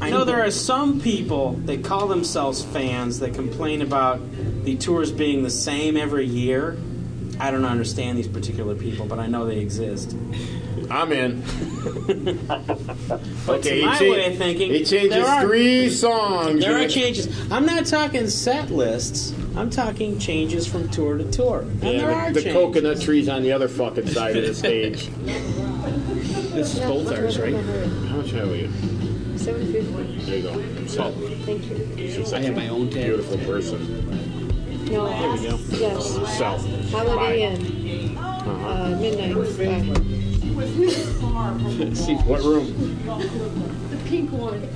I 0.02 0.10
know 0.10 0.24
there 0.24 0.44
are 0.44 0.50
some 0.50 1.00
people 1.00 1.52
that 1.66 1.84
call 1.84 2.08
themselves 2.08 2.64
fans 2.64 3.20
that 3.20 3.34
complain 3.34 3.82
about 3.82 4.20
the 4.64 4.76
tours 4.76 5.12
being 5.12 5.44
the 5.44 5.50
same 5.50 5.96
every 5.96 6.26
year. 6.26 6.76
I 7.38 7.52
don't 7.52 7.64
understand 7.64 8.18
these 8.18 8.26
particular 8.26 8.74
people, 8.74 9.06
but 9.06 9.20
I 9.20 9.28
know 9.28 9.46
they 9.46 9.60
exist. 9.60 10.16
I'm 10.90 11.12
in. 11.12 11.42
But 13.46 13.58
Okay, 13.58 13.80
to 13.80 13.86
my 13.86 13.96
he 13.96 13.98
cha- 14.06 14.10
way 14.12 14.32
of 14.32 14.38
thinking, 14.38 14.70
He 14.70 14.84
changes 14.84 15.10
there 15.10 15.26
are, 15.26 15.42
three 15.42 15.88
songs. 15.90 16.60
There 16.60 16.76
are 16.82 16.88
changes. 16.88 17.28
I'm 17.50 17.66
not 17.66 17.86
talking 17.86 18.28
set 18.28 18.70
lists. 18.70 19.32
I'm 19.56 19.70
talking 19.70 20.18
changes 20.18 20.66
from 20.66 20.88
tour 20.90 21.18
to 21.18 21.30
tour. 21.30 21.60
And 21.60 21.82
Yeah, 21.82 21.90
there 21.92 22.00
the, 22.08 22.14
are 22.14 22.32
the 22.32 22.40
changes. 22.42 22.52
coconut 22.62 23.00
tree's 23.00 23.28
on 23.28 23.42
the 23.42 23.52
other 23.52 23.68
fucking 23.68 24.06
side 24.08 24.36
of 24.36 24.44
the 24.46 24.54
stage. 24.62 25.08
This 26.54 26.74
is 26.74 26.80
both 26.80 27.10
ours, 27.12 27.38
right? 27.38 27.54
How 27.54 28.16
much 28.16 28.30
have 28.32 28.48
we? 28.50 28.68
Seven 29.38 29.72
fifty. 29.72 30.18
There 30.24 30.36
you 30.36 30.42
go. 30.42 30.86
So, 30.86 31.10
Thank 31.44 31.64
you. 31.70 31.96
she's 31.96 32.28
such 32.28 32.40
I 32.40 32.44
have 32.44 32.54
my 32.56 32.68
own 32.68 32.90
tab. 32.90 33.04
beautiful 33.04 33.38
person. 33.38 34.06
No. 34.86 35.06
There 35.08 35.32
we 35.32 35.48
go. 35.48 35.58
Yes. 35.78 36.06
So, 36.38 36.96
Holiday 36.96 37.42
Inn. 37.42 38.16
Uh, 38.18 38.98
midnight. 39.00 39.34
Bye. 39.58 40.18
See, 41.94 42.14
what 42.14 42.40
room? 42.42 42.66
The 43.90 43.96
pink 44.08 44.30
one. 44.32 44.68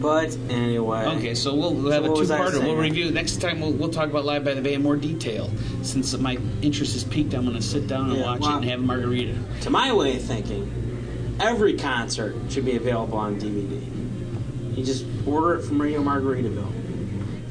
But 0.00 0.36
anyway. 0.50 1.04
Okay, 1.16 1.34
so 1.34 1.54
we'll, 1.54 1.74
we'll 1.74 1.92
have 1.92 2.02
So 2.02 2.06
a 2.06 2.10
what 2.10 2.18
was 2.18 2.30
I 2.30 2.38
two-parter. 2.50 2.64
We'll 2.64 2.76
review 2.76 3.10
next 3.12 3.40
time. 3.40 3.60
We'll, 3.60 3.72
we'll 3.72 3.90
talk 3.90 4.10
about 4.10 4.24
Live 4.24 4.44
by 4.44 4.54
the 4.54 4.60
Bay 4.60 4.74
in 4.74 4.82
more 4.82 4.96
detail. 4.96 5.50
Since 5.82 6.16
my 6.18 6.38
interest 6.60 6.96
is 6.96 7.04
peaked, 7.04 7.34
I'm 7.34 7.44
going 7.44 7.54
to 7.56 7.62
sit 7.62 7.86
down 7.86 8.10
and 8.10 8.18
Yeah, 8.18 8.24
watch 8.24 8.40
well- 8.40 8.54
it 8.54 8.56
and 8.56 8.64
have 8.64 8.80
a 8.80 8.82
margarita. 8.82 9.36
To 9.62 9.70
my 9.70 9.92
way 9.92 10.16
of 10.16 10.22
thinking, 10.22 11.36
every 11.38 11.74
concert 11.76 12.34
should 12.50 12.64
be 12.64 12.76
available 12.76 13.18
on 13.18 13.38
DVD. 13.38 14.76
You 14.76 14.84
just 14.84 15.04
order 15.26 15.54
it 15.60 15.62
from 15.64 15.80
Radio 15.80 16.02
Margaritaville. 16.02 16.72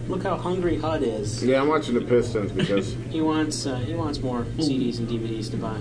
Look 0.08 0.24
how 0.24 0.36
hungry 0.36 0.78
HUD 0.78 1.04
is. 1.04 1.44
Yeah, 1.44 1.62
I'm 1.62 1.68
watching 1.68 1.94
the 1.94 2.02
Pistons 2.02 2.52
because, 2.52 2.94
He 3.10 3.22
wants 3.22 3.66
uh, 3.66 3.76
he 3.78 3.94
wants 3.94 4.20
more 4.20 4.44
CDs 4.58 5.00
and 5.00 5.08
DVDs 5.08 5.50
to 5.52 5.58
buy. 5.58 5.80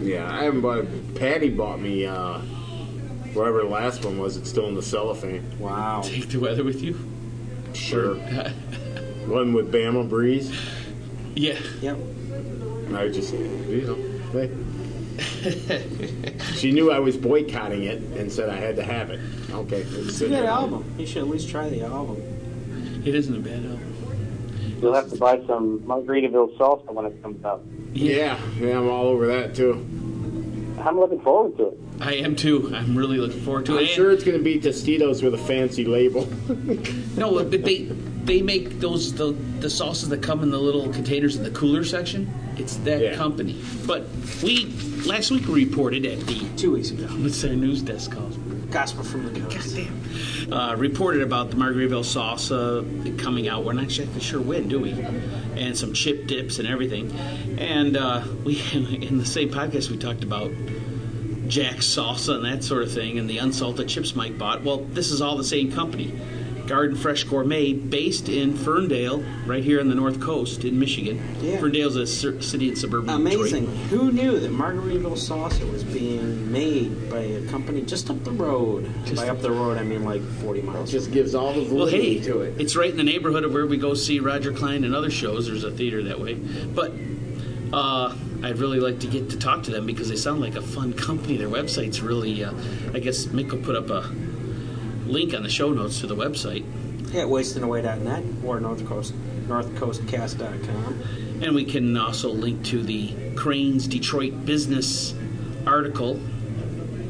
yeah, 0.00 0.30
I 0.30 0.44
haven't 0.44 0.60
bought 0.60 0.78
it. 0.78 1.14
Patty 1.14 1.48
bought 1.48 1.80
me, 1.80 2.04
uh, 2.06 2.38
whatever 3.32 3.62
the 3.62 3.68
last 3.68 4.04
one 4.04 4.18
was. 4.18 4.36
It's 4.36 4.50
still 4.50 4.66
in 4.68 4.74
the 4.74 4.82
cellophane. 4.82 5.58
Wow. 5.58 6.02
Take 6.02 6.28
the 6.28 6.38
weather 6.40 6.64
with 6.64 6.82
you. 6.82 6.98
Sure. 7.74 8.16
One 9.26 9.52
with 9.54 9.72
Bama 9.72 10.08
Breeze. 10.08 10.52
Yeah. 11.36 11.58
Yep. 11.80 11.96
I 12.94 13.08
just, 13.08 13.32
you 13.32 13.86
know, 13.86 13.94
hey. 14.32 14.50
she 16.56 16.72
knew 16.72 16.90
I 16.90 16.98
was 16.98 17.16
boycotting 17.16 17.84
it 17.84 18.02
and 18.18 18.30
said 18.30 18.50
I 18.50 18.56
had 18.56 18.76
to 18.76 18.82
have 18.82 19.10
it. 19.10 19.20
Okay. 19.50 19.80
It's 19.82 20.20
a 20.20 20.28
good 20.28 20.44
album. 20.44 20.84
You 20.98 21.06
should 21.06 21.22
at 21.22 21.28
least 21.28 21.48
try 21.48 21.68
the 21.70 21.82
album. 21.82 22.20
It 23.04 23.14
isn't 23.14 23.34
a 23.34 23.40
bad 23.40 23.64
album. 23.64 24.78
You'll 24.80 24.94
have 24.94 25.10
to 25.10 25.16
buy 25.16 25.38
some 25.46 25.80
Margaritaville 25.80 26.56
salsa 26.56 26.92
when 26.92 27.06
it 27.06 27.22
comes 27.22 27.44
out. 27.44 27.62
Yeah, 27.92 28.38
yeah, 28.58 28.78
I'm 28.78 28.88
all 28.88 29.06
over 29.06 29.26
that 29.28 29.54
too. 29.54 29.74
I'm 30.80 30.98
looking 30.98 31.20
forward 31.20 31.56
to 31.58 31.68
it. 31.68 31.78
I 32.00 32.14
am 32.14 32.34
too. 32.34 32.72
I'm 32.74 32.96
really 32.96 33.18
looking 33.18 33.40
forward 33.42 33.66
to 33.66 33.74
it. 33.76 33.78
I'm 33.78 33.84
it. 33.84 33.88
sure 33.90 34.10
it's 34.10 34.24
going 34.24 34.36
to 34.36 34.42
be 34.42 34.58
Tostitos 34.58 35.22
with 35.22 35.34
a 35.34 35.38
fancy 35.38 35.84
label. 35.84 36.28
No, 37.16 37.34
but 37.44 37.50
they 37.62 37.82
they 38.24 38.40
make 38.40 38.80
those 38.80 39.14
the 39.14 39.32
the 39.60 39.68
sauces 39.68 40.08
that 40.08 40.22
come 40.22 40.42
in 40.42 40.50
the 40.50 40.58
little 40.58 40.88
containers 40.92 41.36
in 41.36 41.44
the 41.44 41.50
cooler 41.50 41.84
section. 41.84 42.32
It's 42.56 42.76
that 42.78 43.00
Yeah. 43.02 43.14
company. 43.16 43.60
But 43.86 44.06
we 44.42 44.64
last 45.06 45.30
week 45.30 45.46
we 45.46 45.64
reported 45.66 46.06
at 46.06 46.20
the 46.26 46.40
Two 46.56 46.72
weeks 46.72 46.90
ago. 46.90 47.04
what's 47.22 47.44
our 47.44 47.50
news 47.54 47.82
desk 47.82 48.12
called? 48.12 48.36
Gospel 48.72 49.04
from 49.04 49.32
the 49.32 49.40
Coast. 49.40 49.78
Uh, 50.50 50.74
reported 50.76 51.22
about 51.22 51.50
the 51.50 51.56
Margaritaville 51.56 52.04
salsa 52.04 53.18
coming 53.18 53.48
out. 53.48 53.64
We're 53.64 53.74
not 53.74 53.84
exactly 53.84 54.20
sure 54.20 54.40
when, 54.40 54.68
do 54.68 54.80
we? 54.80 54.92
And 55.56 55.76
some 55.76 55.92
chip 55.92 56.26
dips 56.26 56.58
and 56.58 56.66
everything. 56.66 57.12
And 57.58 57.96
uh, 57.96 58.24
we 58.44 58.60
in 58.72 59.18
the 59.18 59.26
same 59.26 59.50
podcast 59.50 59.90
we 59.90 59.98
talked 59.98 60.24
about 60.24 60.50
Jack's 61.48 61.86
salsa 61.86 62.36
and 62.36 62.44
that 62.46 62.64
sort 62.64 62.82
of 62.82 62.92
thing, 62.92 63.18
and 63.18 63.28
the 63.28 63.38
unsalted 63.38 63.88
chips 63.88 64.16
Mike 64.16 64.38
bought. 64.38 64.62
Well, 64.62 64.78
this 64.78 65.10
is 65.10 65.20
all 65.20 65.36
the 65.36 65.44
same 65.44 65.70
company. 65.70 66.18
Garden 66.72 66.96
Fresh 66.96 67.24
Gourmet, 67.24 67.74
based 67.74 68.30
in 68.30 68.56
Ferndale, 68.56 69.22
right 69.44 69.62
here 69.62 69.78
on 69.78 69.90
the 69.90 69.94
North 69.94 70.18
Coast 70.22 70.64
in 70.64 70.78
Michigan. 70.78 71.22
Yeah. 71.42 71.60
Ferndale's 71.60 71.96
a 71.96 72.06
cer- 72.06 72.40
city 72.40 72.70
in 72.70 72.76
suburban 72.76 73.10
Amazing. 73.10 73.66
Detroit. 73.66 73.86
Who 73.90 74.10
knew 74.10 74.40
that 74.40 74.50
Margaritaville 74.50 75.18
salsa 75.18 75.70
was 75.70 75.84
being 75.84 76.50
made 76.50 77.10
by 77.10 77.18
a 77.18 77.46
company 77.48 77.82
just 77.82 78.08
up 78.08 78.24
the 78.24 78.30
road? 78.32 78.90
by 79.14 79.28
up 79.28 79.42
the 79.42 79.50
road, 79.50 79.76
I 79.76 79.82
mean 79.82 80.02
like 80.04 80.22
40 80.40 80.62
miles. 80.62 80.90
Just 80.90 81.12
gives 81.12 81.34
all 81.34 81.52
the 81.52 81.60
Well, 81.60 81.68
validity 81.84 82.20
hey, 82.20 82.24
to 82.24 82.40
it. 82.40 82.58
it's 82.58 82.74
right 82.74 82.88
in 82.88 82.96
the 82.96 83.04
neighborhood 83.04 83.44
of 83.44 83.52
where 83.52 83.66
we 83.66 83.76
go 83.76 83.92
see 83.92 84.18
Roger 84.20 84.50
Klein 84.50 84.82
and 84.84 84.94
other 84.94 85.10
shows. 85.10 85.48
There's 85.48 85.64
a 85.64 85.70
theater 85.70 86.02
that 86.04 86.20
way. 86.20 86.32
But 86.36 86.92
uh, 87.74 88.16
I'd 88.42 88.56
really 88.56 88.80
like 88.80 88.98
to 89.00 89.06
get 89.08 89.28
to 89.28 89.38
talk 89.38 89.62
to 89.64 89.70
them 89.70 89.84
because 89.84 90.08
they 90.08 90.16
sound 90.16 90.40
like 90.40 90.54
a 90.56 90.62
fun 90.62 90.94
company. 90.94 91.36
Their 91.36 91.48
website's 91.50 92.00
really, 92.00 92.42
uh, 92.42 92.54
I 92.94 92.98
guess 92.98 93.26
Mick 93.26 93.50
will 93.52 93.58
put 93.58 93.76
up 93.76 93.90
a 93.90 94.10
link 95.12 95.34
on 95.34 95.42
the 95.42 95.48
show 95.50 95.72
notes 95.72 96.00
to 96.00 96.06
the 96.06 96.16
website. 96.16 96.64
yeah, 97.12 97.24
wastingaway.net 97.24 98.24
or 98.44 98.58
North 98.60 98.86
Coast, 98.86 99.14
northcoastcast.com. 99.46 101.02
And 101.42 101.54
we 101.54 101.64
can 101.64 101.96
also 101.96 102.30
link 102.30 102.64
to 102.66 102.82
the 102.82 103.12
Crain's 103.34 103.86
Detroit 103.86 104.44
Business 104.46 105.14
article 105.66 106.20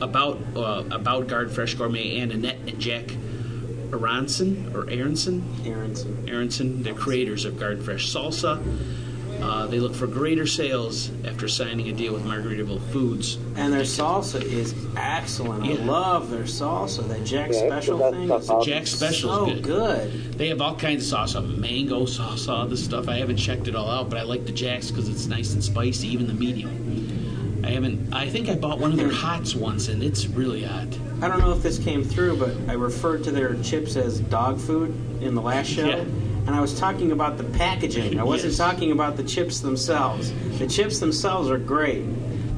about 0.00 0.40
uh, 0.56 0.84
about 0.90 1.28
Garden 1.28 1.54
Fresh 1.54 1.74
Gourmet 1.74 2.18
and 2.18 2.32
Annette 2.32 2.58
and 2.66 2.78
Jack 2.80 3.14
Aronson 3.92 4.72
or 4.74 4.88
Aronson. 4.90 5.44
Aronson. 5.64 6.28
Aronson, 6.28 6.82
the 6.82 6.92
creators 6.94 7.44
of 7.44 7.58
Garden 7.58 7.82
Fresh 7.84 8.12
Salsa. 8.12 8.60
Uh, 9.42 9.66
they 9.66 9.80
look 9.80 9.92
for 9.94 10.06
greater 10.06 10.46
sales 10.46 11.10
after 11.24 11.48
signing 11.48 11.88
a 11.88 11.92
deal 11.92 12.12
with 12.12 12.24
Margaritaville 12.24 12.80
Foods. 12.92 13.38
And 13.56 13.72
their 13.72 13.82
salsa 13.82 14.40
is 14.40 14.72
excellent. 14.96 15.64
I 15.64 15.82
love 15.82 16.30
their 16.30 16.44
salsa. 16.44 17.06
That 17.08 17.24
Jack 17.24 17.50
Yeah, 17.50 17.56
it's 17.56 17.60
the 17.60 17.66
Special 17.68 18.10
thing 18.12 18.26
stuff 18.26 18.42
is 18.42 18.50
out 18.50 18.64
Jack 18.64 18.86
Special 18.86 19.34
so 19.34 19.50
is 19.50 19.60
good. 19.60 20.12
good. 20.12 20.32
They 20.38 20.48
have 20.48 20.60
all 20.60 20.76
kinds 20.76 21.12
of 21.12 21.18
salsa, 21.18 21.58
mango 21.58 22.02
salsa, 22.06 22.48
all 22.50 22.66
this 22.66 22.84
stuff. 22.84 23.08
I 23.08 23.16
haven't 23.16 23.36
checked 23.36 23.66
it 23.66 23.74
all 23.74 23.90
out, 23.90 24.08
but 24.08 24.18
I 24.18 24.22
like 24.22 24.46
the 24.46 24.52
Jacks 24.52 24.90
because 24.90 25.08
it's 25.08 25.26
nice 25.26 25.54
and 25.54 25.62
spicy, 25.62 26.06
even 26.08 26.28
the 26.28 26.34
medium. 26.34 27.60
I 27.64 27.70
haven't. 27.70 28.12
I 28.12 28.28
think 28.28 28.48
I 28.48 28.54
bought 28.54 28.78
one 28.78 28.90
of 28.90 28.96
their 28.96 29.12
hots 29.12 29.54
once, 29.54 29.88
and 29.88 30.02
it's 30.02 30.26
really 30.26 30.64
hot. 30.64 30.88
I 31.20 31.28
don't 31.28 31.38
know 31.40 31.52
if 31.52 31.62
this 31.62 31.78
came 31.78 32.02
through, 32.02 32.36
but 32.38 32.56
I 32.68 32.72
referred 32.74 33.22
to 33.24 33.30
their 33.30 33.54
chips 33.62 33.94
as 33.96 34.20
dog 34.20 34.58
food 34.60 34.90
in 35.22 35.34
the 35.34 35.42
last 35.42 35.68
show. 35.68 35.86
Yeah. 35.86 36.04
And 36.46 36.50
I 36.56 36.60
was 36.60 36.78
talking 36.78 37.12
about 37.12 37.38
the 37.38 37.44
packaging. 37.44 38.18
I 38.18 38.24
wasn't 38.24 38.52
Yes. 38.52 38.58
talking 38.58 38.90
about 38.92 39.16
the 39.16 39.22
chips 39.22 39.60
themselves. 39.60 40.32
The 40.58 40.66
chips 40.66 40.98
themselves 40.98 41.48
are 41.50 41.58
great, 41.58 42.02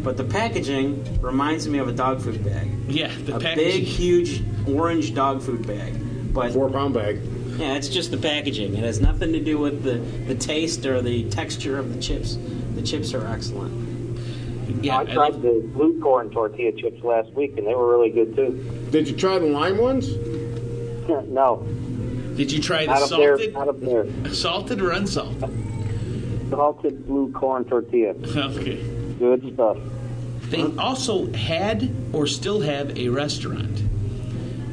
but 0.03 0.17
the 0.17 0.25
packaging 0.25 1.05
reminds 1.21 1.69
me 1.69 1.79
of 1.79 1.89
a 1.89 1.93
dog 1.93 2.21
food 2.21 2.43
bag. 2.45 2.71
Yeah, 2.89 3.11
the 3.27 3.37
a 3.37 3.41
packaging. 3.41 3.81
big, 3.81 3.85
huge 3.85 4.43
orange 4.67 5.15
dog 5.15 5.43
food 5.43 5.67
bag. 5.67 5.93
But 6.33 6.53
Four 6.53 6.71
pound 6.71 6.95
bag. 6.95 7.21
yeah, 7.59 7.75
it's 7.75 7.89
just 7.89 8.11
the 8.11 8.17
packaging. 8.17 8.75
It 8.75 8.85
has 8.85 9.01
nothing 9.01 9.33
to 9.35 9.41
do 9.41 9.59
with 9.59 9.83
the, 9.85 9.99
the 10.27 10.35
taste 10.35 10.85
or 10.87 11.01
the 11.03 11.29
texture 11.31 11.79
of 11.79 11.95
the 11.95 12.01
chips. 12.01 12.39
The 12.75 12.83
chips 12.83 13.13
are 13.15 13.27
excellent. 13.27 13.73
yeah, 14.83 14.97
I 14.97 15.01
I 15.03 15.05
tried 15.05 15.33
love- 15.35 15.43
the 15.43 15.63
blue 15.75 16.01
corn 16.01 16.31
tortilla 16.31 16.73
chips 16.73 17.05
last 17.05 17.31
week, 17.35 17.57
and 17.59 17.67
they 17.67 17.75
were 17.75 17.89
really 17.97 18.11
good 18.11 18.35
too. 18.35 18.89
Did 18.91 19.09
you 19.09 19.15
try 19.17 19.39
the 19.39 19.47
lime 19.47 19.77
ones? 19.79 20.09
no, 21.29 21.65
Did 22.37 22.51
you 22.53 22.61
try 22.61 22.87
the 22.87 22.93
up 22.93 23.09
there, 23.11 23.39
salted, 23.39 23.53
not 23.55 23.69
up 23.69 23.81
there. 23.81 24.07
salted 24.35 24.81
or 24.81 24.91
unsalted? 24.91 25.51
Salted 26.51 27.07
blue 27.07 27.33
corn 27.33 27.65
tortilla, 27.65 28.15
Okay. 28.37 28.77
good 29.19 29.53
stuff. 29.55 29.77
They 30.51 30.63
also 30.77 31.33
had 31.33 31.91
or 32.13 32.27
still 32.27 32.61
have 32.61 32.97
a 32.99 33.09
restaurant. 33.09 33.81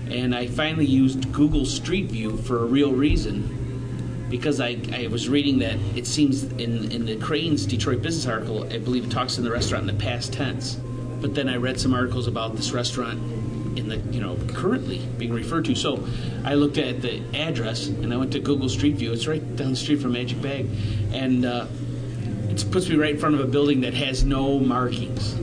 And 0.09 0.35
I 0.35 0.47
finally 0.47 0.85
used 0.85 1.31
Google 1.31 1.65
Street 1.65 2.07
View 2.11 2.35
for 2.37 2.61
a 2.61 2.65
real 2.65 2.91
reason 2.91 3.57
because 4.29 4.59
I, 4.59 4.77
I 4.93 5.07
was 5.07 5.29
reading 5.29 5.59
that 5.59 5.77
it 5.95 6.05
seems 6.07 6.43
in, 6.43 6.91
in 6.91 7.05
the 7.05 7.15
Crain's 7.17 7.65
Detroit 7.65 8.01
Business 8.01 8.25
article, 8.27 8.63
I 8.71 8.77
believe 8.77 9.05
it 9.05 9.11
talks 9.11 9.37
in 9.37 9.43
the 9.43 9.51
restaurant 9.51 9.89
in 9.89 9.95
the 9.97 10.01
past 10.03 10.33
tense. 10.33 10.75
But 11.21 11.35
then 11.35 11.47
I 11.47 11.55
read 11.57 11.79
some 11.79 11.93
articles 11.93 12.27
about 12.27 12.55
this 12.55 12.71
restaurant 12.71 13.19
in 13.77 13.87
the, 13.87 13.97
you 13.97 14.21
know, 14.21 14.37
currently 14.53 14.99
being 15.17 15.33
referred 15.33 15.65
to. 15.65 15.75
So 15.75 16.07
I 16.43 16.55
looked 16.55 16.77
at 16.77 17.01
the 17.01 17.21
address 17.33 17.87
and 17.87 18.13
I 18.13 18.17
went 18.17 18.31
to 18.33 18.39
Google 18.39 18.69
Street 18.69 18.95
View. 18.95 19.13
It's 19.13 19.27
right 19.27 19.55
down 19.55 19.71
the 19.71 19.75
street 19.75 20.01
from 20.01 20.13
Magic 20.13 20.41
Bag. 20.41 20.67
And 21.11 21.45
uh, 21.45 21.67
it 22.49 22.65
puts 22.71 22.89
me 22.89 22.95
right 22.95 23.11
in 23.11 23.19
front 23.19 23.35
of 23.35 23.41
a 23.41 23.47
building 23.47 23.81
that 23.81 23.93
has 23.93 24.23
no 24.23 24.59
markings. 24.59 25.35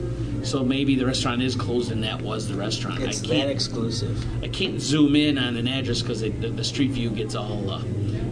So 0.47 0.63
maybe 0.63 0.95
the 0.95 1.05
restaurant 1.05 1.41
is 1.41 1.55
closed 1.55 1.91
and 1.91 2.03
that 2.03 2.21
was 2.21 2.47
the 2.47 2.55
restaurant. 2.55 3.01
It's 3.01 3.19
I 3.23 3.27
that 3.27 3.33
can't, 3.33 3.49
exclusive. 3.51 4.43
I 4.43 4.47
can't 4.47 4.79
zoom 4.79 5.15
in 5.15 5.37
on 5.37 5.57
an 5.57 5.67
address 5.67 6.01
because 6.01 6.21
the, 6.21 6.29
the 6.29 6.63
street 6.63 6.91
view 6.91 7.09
gets 7.09 7.35
all 7.35 7.69
uh, 7.69 7.83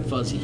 fuzzy. 0.08 0.42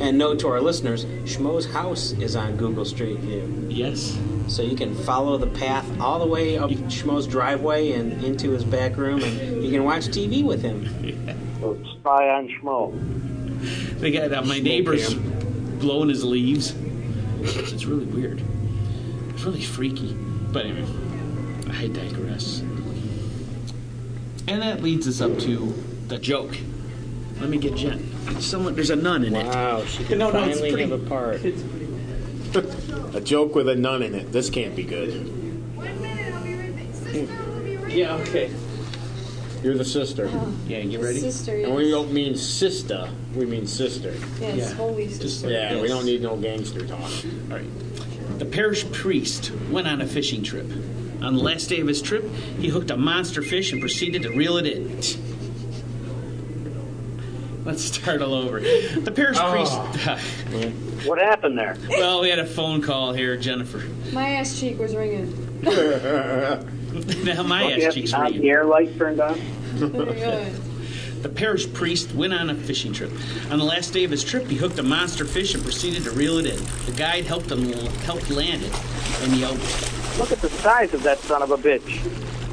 And 0.00 0.16
note 0.16 0.38
to 0.40 0.48
our 0.48 0.62
listeners, 0.62 1.04
Schmo's 1.24 1.70
house 1.70 2.12
is 2.12 2.34
on 2.34 2.56
Google 2.56 2.86
Street 2.86 3.18
View. 3.18 3.66
Yes. 3.68 4.18
So 4.50 4.62
you 4.62 4.74
can 4.74 4.96
follow 4.96 5.38
the 5.38 5.46
path 5.46 5.86
all 6.00 6.18
the 6.18 6.26
way 6.26 6.58
up 6.58 6.70
Schmo's 6.70 7.24
driveway 7.28 7.92
and 7.92 8.24
into 8.24 8.50
his 8.50 8.64
back 8.64 8.96
room, 8.96 9.22
and 9.22 9.62
you 9.64 9.70
can 9.70 9.84
watch 9.84 10.08
TV 10.08 10.42
with 10.44 10.60
him. 10.60 10.86
So 11.60 11.78
spy 11.92 12.28
on 12.30 12.48
Schmo. 12.48 14.00
They 14.00 14.10
got 14.10 14.32
uh, 14.32 14.42
my 14.42 14.58
neighbor's 14.58 15.14
blowing 15.14 16.08
his 16.08 16.24
leaves. 16.24 16.74
It's 17.42 17.84
really 17.84 18.06
weird. 18.06 18.42
It's 19.28 19.44
really 19.44 19.62
freaky. 19.62 20.14
But 20.14 20.66
anyway, 20.66 20.88
I 21.70 21.86
digress. 21.86 22.58
And 24.48 24.60
that 24.62 24.82
leads 24.82 25.06
us 25.06 25.20
up 25.20 25.38
to 25.40 25.72
the 26.08 26.18
joke. 26.18 26.56
Let 27.38 27.50
me 27.50 27.58
get 27.58 27.76
Jen. 27.76 28.04
Someone, 28.40 28.74
there's 28.74 28.90
a 28.90 28.96
nun 28.96 29.24
in 29.24 29.36
it. 29.36 29.46
Wow, 29.46 29.84
she 29.84 30.02
can 30.02 30.18
No, 30.18 30.30
no, 30.32 30.42
it's 30.42 30.58
finally 30.58 30.72
pretty- 30.72 30.90
have 30.90 31.06
a 31.06 31.08
part. 31.08 31.40
A 33.12 33.20
joke 33.20 33.54
with 33.54 33.68
a 33.68 33.74
nun 33.74 34.02
in 34.02 34.14
it. 34.14 34.32
This 34.32 34.48
can't 34.50 34.74
be 34.76 34.84
good. 34.84 35.10
One 35.76 36.00
minute, 36.00 36.32
I'll 36.32 36.44
be 36.44 36.54
right 36.54 36.76
back. 36.76 36.94
Sister, 36.94 37.26
hmm. 37.26 37.52
I'll 37.52 37.60
be 37.64 37.76
right 37.76 37.92
Yeah, 37.92 38.14
okay. 38.14 38.50
You're 39.62 39.76
the 39.76 39.84
sister. 39.84 40.30
Oh, 40.32 40.54
yeah, 40.66 40.78
you 40.78 41.02
ready? 41.02 41.20
Sister, 41.20 41.58
yes. 41.58 41.66
And 41.66 41.76
we 41.76 41.90
don't 41.90 42.12
mean 42.12 42.34
sister, 42.36 43.10
we 43.34 43.44
mean 43.46 43.66
sister. 43.66 44.14
Yes, 44.40 44.56
Yeah. 44.56 44.72
holy 44.74 45.06
Just 45.06 45.20
sister. 45.20 45.50
Yeah, 45.50 45.74
we 45.74 45.82
Yes. 45.82 45.90
don't 45.90 46.04
need 46.06 46.22
no 46.22 46.36
gangster 46.36 46.86
talk. 46.86 47.00
All 47.50 47.56
right. 47.56 47.66
The 48.38 48.46
parish 48.46 48.86
priest 48.90 49.52
went 49.70 49.86
on 49.86 50.00
a 50.00 50.06
fishing 50.06 50.42
trip. 50.42 50.66
On 51.20 51.34
the 51.34 51.42
last 51.42 51.68
day 51.68 51.80
of 51.80 51.88
his 51.88 52.00
trip, 52.00 52.24
he 52.58 52.68
hooked 52.68 52.90
a 52.90 52.96
monster 52.96 53.42
fish 53.42 53.72
and 53.72 53.80
proceeded 53.80 54.22
to 54.22 54.30
reel 54.30 54.56
it 54.56 54.66
in. 54.66 54.86
Let's 57.66 57.84
start 57.84 58.22
all 58.22 58.32
over. 58.32 58.60
The 58.60 59.12
parish 59.14 59.36
ah. 59.38 59.52
priest. 59.52 59.78
What 61.04 61.18
happened 61.18 61.58
there? 61.58 61.76
well, 61.88 62.20
we 62.20 62.28
had 62.28 62.38
a 62.38 62.46
phone 62.46 62.82
call 62.82 63.12
here, 63.12 63.36
Jennifer. 63.36 63.82
My 64.12 64.30
ass 64.30 64.58
cheek 64.58 64.78
was 64.78 64.94
ringing. 64.94 65.30
now 65.62 67.42
my 67.42 67.60
Don't 67.60 67.70
you 67.70 67.76
ass 67.76 67.82
have 67.84 67.94
cheeks 67.94 68.10
to 68.10 68.16
have 68.16 68.24
ringing. 68.26 68.42
the 68.42 68.50
air 68.50 68.64
light 68.64 68.96
turned 68.98 69.20
on? 69.20 69.34
Very 69.74 70.14
good. 70.14 70.52
The 71.22 71.28
parish 71.28 71.70
priest 71.72 72.14
went 72.14 72.32
on 72.32 72.48
a 72.48 72.54
fishing 72.54 72.92
trip. 72.92 73.10
On 73.50 73.58
the 73.58 73.64
last 73.64 73.92
day 73.92 74.04
of 74.04 74.10
his 74.10 74.24
trip, 74.24 74.46
he 74.46 74.56
hooked 74.56 74.78
a 74.78 74.82
monster 74.82 75.24
fish 75.26 75.54
and 75.54 75.62
proceeded 75.62 76.04
to 76.04 76.10
reel 76.12 76.38
it 76.38 76.46
in. 76.46 76.58
The 76.86 76.92
guide 76.96 77.24
helped 77.24 77.50
him 77.50 77.64
helped 78.04 78.30
land 78.30 78.62
it 78.62 78.72
and 79.22 79.36
yelled, 79.36 79.58
Look 80.18 80.32
at 80.32 80.40
the 80.40 80.48
size 80.48 80.94
of 80.94 81.02
that 81.02 81.18
son 81.18 81.42
of 81.42 81.50
a 81.50 81.58
bitch. 81.58 82.00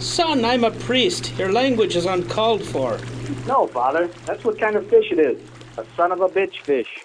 Son, 0.01 0.43
I'm 0.45 0.63
a 0.63 0.71
priest. 0.71 1.33
Your 1.38 1.51
language 1.51 1.95
is 1.95 2.05
uncalled 2.05 2.62
for. 2.63 2.99
No, 3.47 3.67
father, 3.67 4.07
that's 4.25 4.43
what 4.43 4.60
kind 4.60 4.75
of 4.75 4.86
fish 4.88 5.12
it 5.12 5.19
is. 5.19 5.41
A 5.77 5.86
son 5.95 6.12
of 6.12 6.21
a 6.21 6.27
bitch 6.29 6.60
fish. 6.62 7.03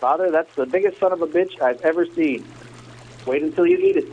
Father, 0.00 0.30
that's 0.30 0.54
the 0.54 0.64
biggest 0.64 0.98
son 0.98 1.12
of 1.12 1.20
a 1.20 1.26
bitch 1.26 1.60
I've 1.60 1.82
ever 1.82 2.06
seen. 2.06 2.42
Wait 3.26 3.42
until 3.42 3.66
you 3.66 3.76
eat 3.76 3.98
it. 3.98 4.06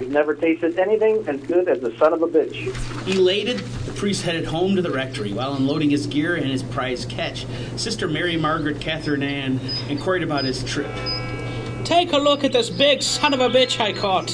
You've 0.00 0.10
never 0.10 0.34
tasted 0.34 0.78
anything 0.78 1.28
as 1.28 1.42
good 1.42 1.68
as 1.68 1.80
the 1.80 1.94
son 1.98 2.14
of 2.14 2.22
a 2.22 2.26
bitch. 2.26 2.74
Elated, 3.06 3.58
the 3.58 3.92
priest 3.92 4.22
headed 4.22 4.46
home 4.46 4.74
to 4.76 4.80
the 4.80 4.90
rectory. 4.90 5.34
While 5.34 5.56
unloading 5.56 5.90
his 5.90 6.06
gear 6.06 6.36
and 6.36 6.46
his 6.46 6.62
prize 6.62 7.04
catch, 7.04 7.44
Sister 7.76 8.08
Mary 8.08 8.38
Margaret 8.38 8.80
Catherine 8.80 9.22
Ann 9.22 9.60
inquired 9.90 10.22
about 10.22 10.46
his 10.46 10.64
trip. 10.64 10.90
Take 11.84 12.14
a 12.14 12.18
look 12.18 12.42
at 12.42 12.54
this 12.54 12.70
big 12.70 13.02
son 13.02 13.34
of 13.34 13.40
a 13.40 13.50
bitch 13.50 13.78
I 13.78 13.92
caught. 13.92 14.30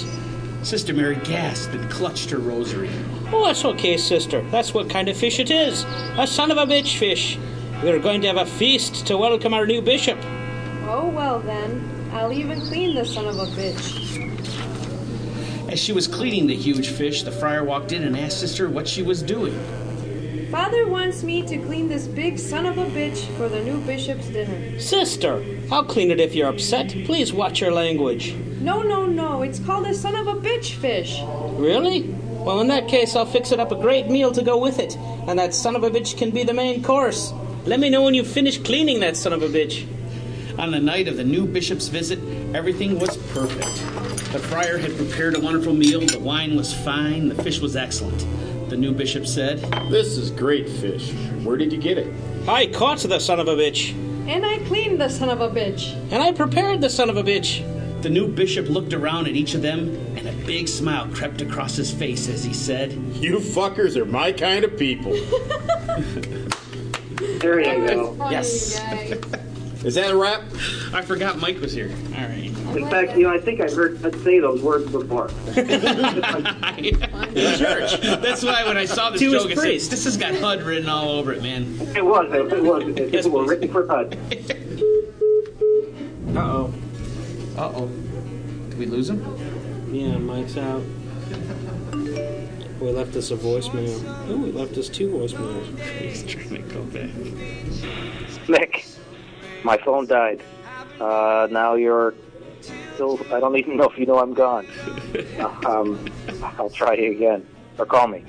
Sister 0.62 0.94
Mary 0.94 1.16
gasped 1.16 1.74
and 1.74 1.90
clutched 1.90 2.30
her 2.30 2.38
rosary. 2.38 2.90
Oh, 3.32 3.44
that's 3.44 3.64
okay, 3.64 3.96
sister. 3.96 4.40
That's 4.52 4.72
what 4.72 4.88
kind 4.88 5.08
of 5.08 5.16
fish 5.16 5.40
it 5.40 5.50
is. 5.50 5.84
A 6.16 6.28
son 6.28 6.52
of 6.52 6.58
a 6.58 6.64
bitch 6.64 6.96
fish. 6.96 7.40
We're 7.82 7.98
going 7.98 8.20
to 8.20 8.28
have 8.28 8.36
a 8.36 8.46
feast 8.46 9.08
to 9.08 9.16
welcome 9.16 9.52
our 9.52 9.66
new 9.66 9.82
bishop. 9.82 10.18
Oh, 10.92 11.08
well 11.08 11.38
then. 11.38 12.10
I'll 12.12 12.32
even 12.32 12.60
clean 12.62 12.96
the 12.96 13.04
son 13.04 13.26
of 13.26 13.36
a 13.36 13.46
bitch. 13.52 14.08
As 15.70 15.78
she 15.78 15.92
was 15.92 16.08
cleaning 16.08 16.48
the 16.48 16.56
huge 16.56 16.88
fish, 16.88 17.22
the 17.22 17.30
friar 17.30 17.62
walked 17.62 17.92
in 17.92 18.02
and 18.02 18.16
asked 18.16 18.40
Sister 18.40 18.68
what 18.68 18.88
she 18.88 19.00
was 19.00 19.22
doing. 19.22 19.54
Father 20.50 20.88
wants 20.88 21.22
me 21.22 21.42
to 21.42 21.58
clean 21.58 21.86
this 21.86 22.08
big 22.08 22.40
son 22.40 22.66
of 22.66 22.76
a 22.76 22.86
bitch 22.86 23.24
for 23.36 23.48
the 23.48 23.62
new 23.62 23.80
bishop's 23.82 24.26
dinner. 24.30 24.80
Sister, 24.80 25.44
I'll 25.70 25.84
clean 25.84 26.10
it 26.10 26.18
if 26.18 26.34
you're 26.34 26.48
upset. 26.48 26.88
Please 27.04 27.32
watch 27.32 27.60
your 27.60 27.70
language. 27.70 28.34
No, 28.60 28.82
no, 28.82 29.06
no. 29.06 29.42
It's 29.42 29.60
called 29.60 29.86
a 29.86 29.94
son 29.94 30.16
of 30.16 30.26
a 30.26 30.34
bitch 30.34 30.74
fish. 30.74 31.20
Really? 31.56 32.02
Well, 32.42 32.58
in 32.62 32.66
that 32.66 32.88
case, 32.88 33.14
I'll 33.14 33.26
fix 33.26 33.52
it 33.52 33.60
up 33.60 33.70
a 33.70 33.76
great 33.76 34.10
meal 34.10 34.32
to 34.32 34.42
go 34.42 34.58
with 34.58 34.80
it, 34.80 34.96
and 35.28 35.38
that 35.38 35.54
son 35.54 35.76
of 35.76 35.84
a 35.84 35.90
bitch 35.90 36.18
can 36.18 36.30
be 36.30 36.42
the 36.42 36.52
main 36.52 36.82
course. 36.82 37.32
Let 37.64 37.78
me 37.78 37.90
know 37.90 38.02
when 38.02 38.14
you 38.14 38.24
finish 38.24 38.58
cleaning 38.58 38.98
that 39.00 39.16
son 39.16 39.32
of 39.32 39.44
a 39.44 39.48
bitch. 39.48 39.86
On 40.60 40.70
the 40.70 40.78
night 40.78 41.08
of 41.08 41.16
the 41.16 41.24
new 41.24 41.46
bishop's 41.46 41.88
visit, 41.88 42.18
everything 42.54 42.98
was 42.98 43.16
perfect. 43.32 43.64
The 44.32 44.38
friar 44.38 44.76
had 44.76 44.94
prepared 44.96 45.34
a 45.34 45.40
wonderful 45.40 45.72
meal, 45.74 46.00
the 46.00 46.18
wine 46.20 46.54
was 46.54 46.72
fine, 46.72 47.28
the 47.30 47.42
fish 47.42 47.60
was 47.60 47.76
excellent. 47.76 48.26
The 48.68 48.76
new 48.76 48.92
bishop 48.92 49.26
said, 49.26 49.58
This 49.90 50.18
is 50.18 50.30
great 50.30 50.68
fish. 50.68 51.12
Where 51.42 51.56
did 51.56 51.72
you 51.72 51.78
get 51.78 51.96
it? 51.96 52.12
I 52.46 52.66
caught 52.66 52.98
the 52.98 53.18
son 53.18 53.40
of 53.40 53.48
a 53.48 53.54
bitch, 53.56 53.92
And 54.28 54.44
I 54.44 54.58
cleaned 54.66 55.00
the 55.00 55.08
son 55.08 55.30
of 55.30 55.40
a 55.40 55.48
bitch. 55.48 55.94
and 56.12 56.22
I 56.22 56.32
prepared 56.32 56.82
the 56.82 56.90
son 56.90 57.08
of 57.08 57.16
a 57.16 57.22
bitch. 57.22 57.64
The 58.02 58.10
new 58.10 58.28
bishop 58.28 58.68
looked 58.68 58.92
around 58.92 59.26
at 59.28 59.32
each 59.34 59.54
of 59.54 59.62
them, 59.62 59.88
and 60.16 60.28
a 60.28 60.32
big 60.46 60.68
smile 60.68 61.08
crept 61.12 61.40
across 61.40 61.74
his 61.76 61.90
face 61.92 62.28
as 62.28 62.44
he 62.44 62.52
said, 62.52 62.92
You 63.14 63.38
fuckers 63.38 63.96
are 63.96 64.04
my 64.06 64.30
kind 64.32 64.64
of 64.64 64.76
people. 64.78 65.12
There 67.40 67.58
you 67.60 67.86
go. 67.88 68.14
Funny, 68.16 68.34
Yes. 68.34 68.78
you 69.80 69.84
guys. 69.84 69.86
Is 69.86 69.94
that 69.96 70.10
a 70.10 70.16
wrap? 70.16 70.42
I 70.92 71.02
forgot 71.02 71.38
Mike 71.38 71.58
was 71.60 71.72
here. 71.72 71.90
All 72.16 72.22
right. 72.26 72.46
In 72.76 72.88
fact, 72.88 73.16
you 73.16 73.22
know, 73.24 73.30
I 73.34 73.38
think 73.40 73.60
I've 73.60 73.72
heard 73.72 74.04
I'd 74.04 74.14
say 74.22 74.38
those 74.38 74.62
words 74.62 74.90
before. 74.90 75.28
In 75.56 75.66
church. 77.58 78.00
That's 78.00 78.42
why 78.44 78.64
when 78.64 78.76
I 78.76 78.84
saw 78.84 79.10
this 79.10 79.20
To 79.20 79.32
his 79.32 79.42
joke, 79.42 79.52
I 79.52 79.54
priest. 79.56 79.86
said, 79.86 79.92
this 79.92 80.04
has 80.04 80.16
got 80.16 80.34
HUD 80.34 80.62
written 80.62 80.88
all 80.88 81.08
over 81.10 81.32
it, 81.32 81.42
man. 81.42 81.76
It 81.96 82.04
was. 82.04 82.32
It 82.32 82.62
was. 82.62 82.84
It, 82.96 83.12
Yes, 83.12 83.26
it 83.26 83.30
please. 83.32 83.48
written 83.48 83.68
for 83.72 83.86
HUD. 83.88 84.16
Uh 86.36 86.40
oh. 86.40 86.74
Uh-oh. 87.58 87.86
Did 88.68 88.78
we 88.78 88.86
lose 88.86 89.10
him? 89.10 89.20
Yeah, 89.92 90.16
Mike's 90.18 90.56
out. 90.56 90.82
We 92.80 92.90
left 92.92 93.16
us 93.16 93.30
a 93.32 93.36
voicemail. 93.36 94.02
Oh, 94.30 94.36
we 94.36 94.52
left 94.52 94.78
us 94.78 94.88
two 94.88 95.08
voicemails. 95.10 95.78
He's 95.98 96.22
trying 96.22 96.48
to 96.48 96.74
go 96.74 96.82
back. 96.84 97.10
Nick, 98.48 98.86
my 99.64 99.76
phone 99.78 100.06
died. 100.06 100.42
Uh, 101.00 101.48
now 101.50 101.74
you're 101.74 102.14
still. 102.94 103.18
I 103.32 103.40
don't 103.40 103.56
even 103.56 103.76
know 103.76 103.88
if 103.88 103.98
you 103.98 104.06
know 104.06 104.18
I'm 104.18 104.34
gone. 104.34 104.66
um, 105.66 106.04
I'll 106.58 106.70
try 106.70 106.94
you 106.94 107.12
again, 107.12 107.46
or 107.78 107.86
call 107.86 108.08
me. 108.08 108.24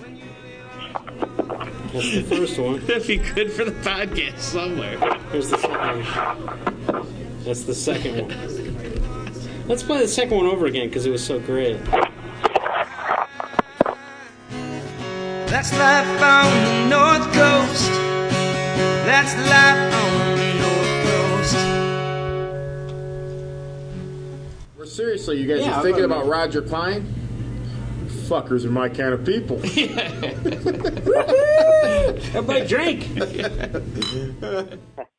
That's 1.94 2.14
the 2.14 2.24
first 2.24 2.58
one. 2.58 2.80
That'd 2.86 3.08
be 3.08 3.18
good 3.18 3.52
for 3.52 3.66
the 3.66 3.72
podcast 3.72 4.40
somewhere. 4.40 4.98
Here's 5.32 5.50
the 5.50 5.58
second 5.58 6.06
one. 6.06 7.08
That's 7.44 7.64
the 7.64 7.76
second 7.76 8.22
one. 8.22 9.68
Let's 9.68 9.84
play 9.84 10.00
the 10.00 10.08
second 10.08 10.38
one 10.38 10.46
over 10.46 10.66
again 10.66 10.88
because 10.88 11.06
it 11.06 11.12
was 11.12 11.24
so 11.24 11.40
great. 11.40 11.84
That's 15.48 15.74
life 15.74 16.22
on 16.22 16.64
the 16.64 16.88
North 16.88 17.34
Coast. 17.34 17.92
That's 19.06 19.36
life 19.50 19.94
on 19.94 20.41
seriously, 24.92 25.40
you 25.40 25.48
guys 25.48 25.62
Yeah, 25.66 25.80
are 25.80 25.84
thinking 25.84 26.04
I'm- 26.04 26.12
about 26.12 26.28
Roger 26.28 26.62
Klein? 26.62 27.06
Fuckers 28.28 28.66
are 28.66 28.72
my 28.72 28.90
kind 28.90 29.14
of 29.14 29.26
people. 29.26 29.58
Everybody 32.36 32.68
drink. 32.68 33.08